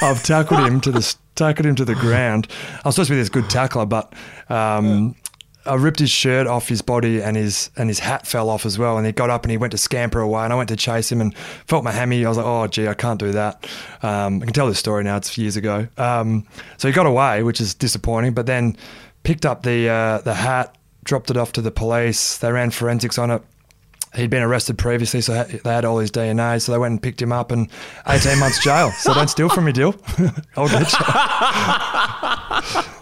[0.02, 2.48] I've tackled him to the tackled him to the ground.
[2.84, 4.14] I was supposed to be this good tackler, but
[4.50, 5.16] um,
[5.66, 8.78] I ripped his shirt off his body and his and his hat fell off as
[8.78, 8.98] well.
[8.98, 10.44] And he got up and he went to scamper away.
[10.44, 12.26] And I went to chase him and felt my hammy.
[12.26, 13.68] I was like, oh gee, I can't do that.
[14.02, 15.18] Um, I can tell this story now.
[15.18, 15.88] It's years ago.
[15.98, 18.34] Um, so he got away, which is disappointing.
[18.34, 18.78] But then
[19.24, 22.38] picked up the uh, the hat, dropped it off to the police.
[22.38, 23.42] They ran forensics on it.
[24.16, 26.60] He'd been arrested previously, so they had all his DNA.
[26.62, 27.70] So they went and picked him up, and
[28.08, 28.92] 18 months jail.
[28.92, 29.94] So don't steal from me, deal.
[30.58, 30.92] I'll get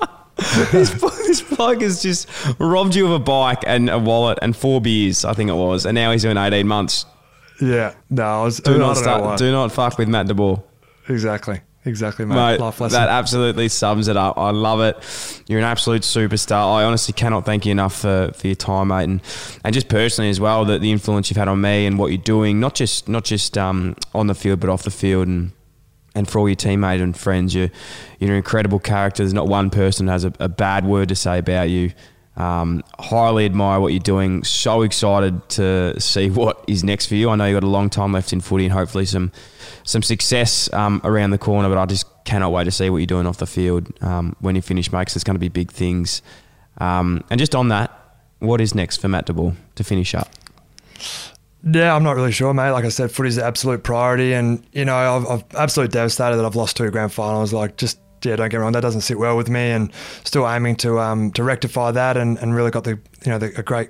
[0.01, 0.07] you.
[0.71, 4.79] this, this bloke has just robbed you of a bike and a wallet and four
[4.79, 7.05] beers, I think it was, and now he's doing 18 months.
[7.59, 10.63] Yeah, no, I was, do, not start, do not fuck with Matt DeBoer.
[11.09, 11.61] Exactly.
[11.87, 12.35] Exactly, mate.
[12.35, 12.99] mate Life lesson.
[12.99, 14.37] That absolutely sums it up.
[14.37, 15.43] I love it.
[15.47, 16.79] You're an absolute superstar.
[16.79, 19.21] I honestly cannot thank you enough for, for your time, mate, and
[19.63, 22.17] and just personally as well, the, the influence you've had on me and what you're
[22.17, 25.51] doing, not just not just um, on the field but off the field, and
[26.17, 27.69] and for all your teammates and friends, you're,
[28.19, 29.21] you're an incredible character.
[29.21, 31.91] There's not one person has a, a bad word to say about you.
[32.35, 34.43] Um, highly admire what you're doing.
[34.43, 37.29] So excited to see what is next for you.
[37.29, 39.31] I know you've got a long time left in footy and hopefully some
[39.83, 43.07] some success um, around the corner, but I just cannot wait to see what you're
[43.07, 46.21] doing off the field um, when you finish, mate, it's going to be big things.
[46.79, 47.91] Um, and just on that,
[48.39, 50.29] what is next for Matt DeBoer to finish up?
[51.69, 52.71] Yeah, I'm not really sure, mate.
[52.71, 56.45] Like I said, footy's the absolute priority, and you know, I've, I've absolutely devastated that
[56.45, 57.51] I've lost two grand finals.
[57.51, 59.91] Like, just yeah, don't get me wrong, that doesn't sit well with me, and
[60.23, 63.51] still aiming to um, to rectify that, and, and really got the, you know the,
[63.59, 63.89] a great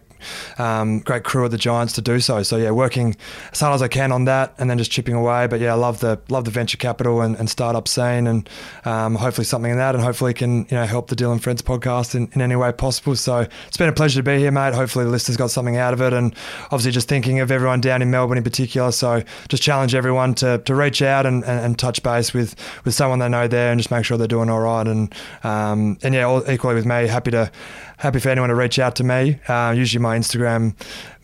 [0.57, 2.43] um, great crew of the Giants to do so.
[2.43, 3.15] So yeah, working
[3.51, 5.47] as hard as I can on that, and then just chipping away.
[5.47, 8.49] But yeah, I love the love the venture capital and, and startup scene, and
[8.85, 11.61] um, hopefully something in that, and hopefully can you know help the Dyl & Friends
[11.61, 13.15] podcast in, in any way possible.
[13.15, 14.73] So it's been a pleasure to be here, mate.
[14.73, 16.35] Hopefully the listeners got something out of it, and
[16.65, 18.91] obviously just thinking of everyone down in Melbourne in particular.
[18.91, 22.93] So just challenge everyone to, to reach out and, and, and touch base with with
[22.93, 24.87] someone they know there, and just make sure they're doing all right.
[24.87, 25.13] And
[25.43, 27.51] um, and yeah, all, equally with me, happy to
[27.97, 29.39] happy for anyone to reach out to me.
[29.47, 30.73] Uh, usually my Instagram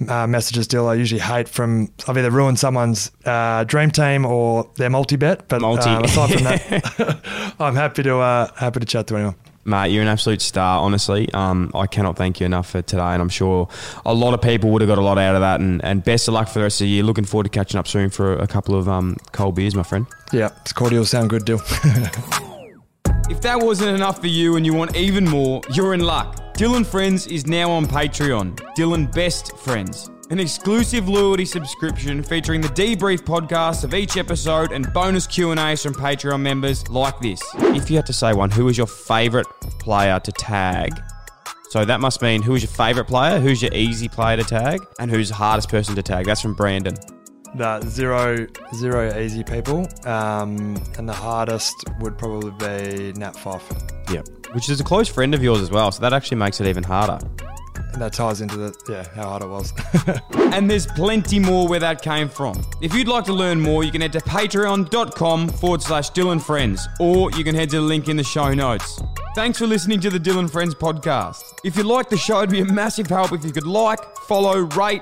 [0.10, 4.70] uh, messages still I usually hate from I've either ruined someone's uh, dream team or
[4.76, 5.48] their multi bet.
[5.48, 5.90] But Multi.
[5.90, 9.36] um, aside from that, I'm happy to uh, happy to chat to anyone.
[9.66, 11.34] Mate, you're an absolute star, honestly.
[11.34, 13.70] Um, I cannot thank you enough for today, and I'm sure
[14.06, 15.62] a lot of people would have got a lot out of that.
[15.62, 17.04] And, and best of luck for the rest of the year.
[17.04, 20.06] Looking forward to catching up soon for a couple of um, cold beers, my friend.
[20.34, 21.06] Yeah, it's cordial.
[21.06, 21.62] Sound good, deal.
[23.30, 26.54] If that wasn't enough for you and you want even more, you're in luck.
[26.56, 28.60] Dyl & Friends is now on Patreon.
[28.78, 30.10] Dylan Best Friends.
[30.30, 35.94] An exclusive loyalty subscription featuring the debrief podcast of each episode and bonus Q&As from
[35.94, 37.42] Patreon members like this.
[37.56, 39.48] If you had to say one, who is your favourite
[39.80, 40.92] player to tag?
[41.70, 44.82] So that must mean who is your favourite player, who's your easy player to tag,
[45.00, 46.26] and who's the hardest person to tag.
[46.26, 46.96] That's from Brandon.
[47.56, 54.12] The zero zero easy people, um, and the hardest would probably be Nat Fyfe.
[54.12, 54.28] Yep.
[54.54, 56.84] Which is a close friend of yours as well, so that actually makes it even
[56.84, 57.20] harder.
[57.94, 59.72] And that ties into the yeah how hard it was.
[60.54, 62.64] And there's plenty more where that came from.
[62.80, 66.42] If you'd like to learn more, you can head to patreon.com forward slash Dyl &
[66.42, 69.02] Friends, or you can head to the link in the show notes.
[69.34, 71.42] Thanks for listening to the Dyl & Friends podcast.
[71.64, 74.60] If you like the show, it'd be a massive help if you could like, follow,
[74.60, 75.02] rate,